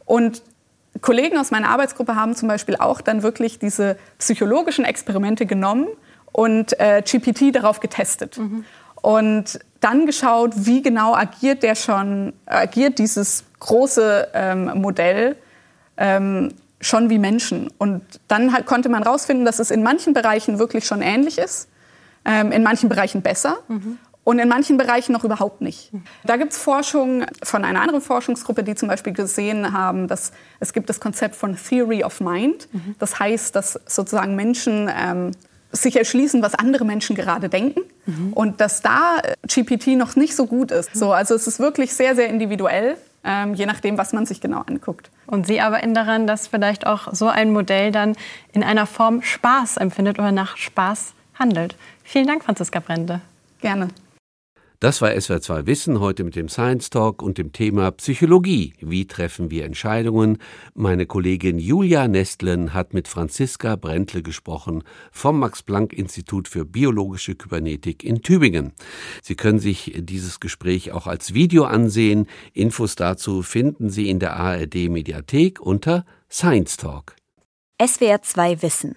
Und 0.04 0.42
Kollegen 1.00 1.38
aus 1.38 1.50
meiner 1.50 1.68
Arbeitsgruppe 1.70 2.16
haben 2.16 2.34
zum 2.34 2.48
Beispiel 2.48 2.76
auch 2.76 3.00
dann 3.00 3.22
wirklich 3.22 3.58
diese 3.58 3.96
psychologischen 4.18 4.84
Experimente 4.84 5.46
genommen 5.46 5.86
und 6.32 6.78
äh, 6.80 7.02
GPT 7.02 7.54
darauf 7.54 7.80
getestet. 7.80 8.38
Mhm. 8.38 8.64
Und 9.00 9.58
dann 9.80 10.06
geschaut, 10.06 10.52
wie 10.54 10.80
genau 10.80 11.14
agiert 11.14 11.62
der 11.62 11.74
schon, 11.74 12.32
agiert 12.46 12.98
dieses 12.98 13.44
große 13.58 14.28
ähm, 14.32 14.80
Modell 14.80 15.36
ähm, 15.96 16.54
schon 16.82 17.08
wie 17.08 17.18
Menschen. 17.18 17.70
Und 17.78 18.02
dann 18.28 18.52
halt 18.52 18.66
konnte 18.66 18.88
man 18.88 19.04
herausfinden, 19.04 19.44
dass 19.44 19.58
es 19.58 19.70
in 19.70 19.82
manchen 19.82 20.12
Bereichen 20.12 20.58
wirklich 20.58 20.84
schon 20.84 21.00
ähnlich 21.00 21.38
ist, 21.38 21.68
ähm, 22.24 22.52
in 22.52 22.62
manchen 22.62 22.88
Bereichen 22.88 23.22
besser. 23.22 23.58
Mhm. 23.68 23.98
Und 24.24 24.38
in 24.38 24.48
manchen 24.48 24.76
Bereichen 24.76 25.12
noch 25.12 25.24
überhaupt 25.24 25.62
nicht. 25.62 25.90
Da 26.22 26.36
gibt 26.36 26.52
es 26.52 26.58
Forschung 26.58 27.24
von 27.42 27.64
einer 27.64 27.80
anderen 27.80 28.00
Forschungsgruppe, 28.00 28.62
die 28.62 28.76
zum 28.76 28.88
Beispiel 28.88 29.12
gesehen 29.12 29.72
haben, 29.72 30.06
dass 30.06 30.30
es 30.60 30.72
gibt 30.72 30.88
das 30.88 31.00
Konzept 31.00 31.34
von 31.34 31.56
Theory 31.56 32.04
of 32.04 32.20
Mind. 32.20 32.68
Mhm. 32.72 32.94
Das 33.00 33.18
heißt, 33.18 33.56
dass 33.56 33.80
sozusagen 33.84 34.36
Menschen 34.36 34.88
ähm, 34.96 35.32
sich 35.72 35.96
erschließen, 35.96 36.40
was 36.40 36.54
andere 36.54 36.84
Menschen 36.84 37.16
gerade 37.16 37.48
denken. 37.48 37.80
Mhm. 38.06 38.32
Und 38.32 38.60
dass 38.60 38.80
da 38.80 39.18
äh, 39.18 39.34
GPT 39.48 39.98
noch 39.98 40.14
nicht 40.14 40.36
so 40.36 40.46
gut 40.46 40.70
ist. 40.70 40.94
So, 40.94 41.12
also 41.12 41.34
es 41.34 41.48
ist 41.48 41.58
wirklich 41.58 41.92
sehr, 41.92 42.14
sehr 42.14 42.28
individuell 42.28 42.96
ähm, 43.24 43.54
je 43.54 43.66
nachdem, 43.66 43.98
was 43.98 44.12
man 44.12 44.26
sich 44.26 44.40
genau 44.40 44.62
anguckt. 44.66 45.10
Und 45.26 45.46
Sie 45.46 45.60
arbeiten 45.60 45.94
daran, 45.94 46.26
dass 46.26 46.48
vielleicht 46.48 46.86
auch 46.86 47.12
so 47.12 47.28
ein 47.28 47.52
Modell 47.52 47.92
dann 47.92 48.16
in 48.52 48.62
einer 48.62 48.86
Form 48.86 49.22
Spaß 49.22 49.76
empfindet 49.76 50.18
oder 50.18 50.32
nach 50.32 50.56
Spaß 50.56 51.14
handelt. 51.38 51.76
Vielen 52.04 52.26
Dank, 52.26 52.44
Franziska 52.44 52.80
Brende. 52.80 53.20
Gerne. 53.60 53.88
Das 54.82 55.00
war 55.00 55.10
SWR2 55.10 55.66
Wissen 55.66 56.00
heute 56.00 56.24
mit 56.24 56.34
dem 56.34 56.48
Science 56.48 56.90
Talk 56.90 57.22
und 57.22 57.38
dem 57.38 57.52
Thema 57.52 57.92
Psychologie. 57.92 58.72
Wie 58.80 59.06
treffen 59.06 59.48
wir 59.48 59.64
Entscheidungen? 59.64 60.38
Meine 60.74 61.06
Kollegin 61.06 61.60
Julia 61.60 62.08
Nestlen 62.08 62.74
hat 62.74 62.92
mit 62.92 63.06
Franziska 63.06 63.76
Brentle 63.76 64.24
gesprochen 64.24 64.82
vom 65.12 65.38
Max-Planck-Institut 65.38 66.48
für 66.48 66.64
biologische 66.64 67.36
Kybernetik 67.36 68.02
in 68.02 68.22
Tübingen. 68.22 68.72
Sie 69.22 69.36
können 69.36 69.60
sich 69.60 69.94
dieses 69.98 70.40
Gespräch 70.40 70.90
auch 70.90 71.06
als 71.06 71.32
Video 71.32 71.62
ansehen. 71.62 72.26
Infos 72.52 72.96
dazu 72.96 73.42
finden 73.42 73.88
Sie 73.88 74.10
in 74.10 74.18
der 74.18 74.34
ARD 74.34 74.88
Mediathek 74.88 75.60
unter 75.60 76.04
Science 76.28 76.76
Talk. 76.76 77.14
SWR2 77.80 78.62
Wissen 78.62 78.96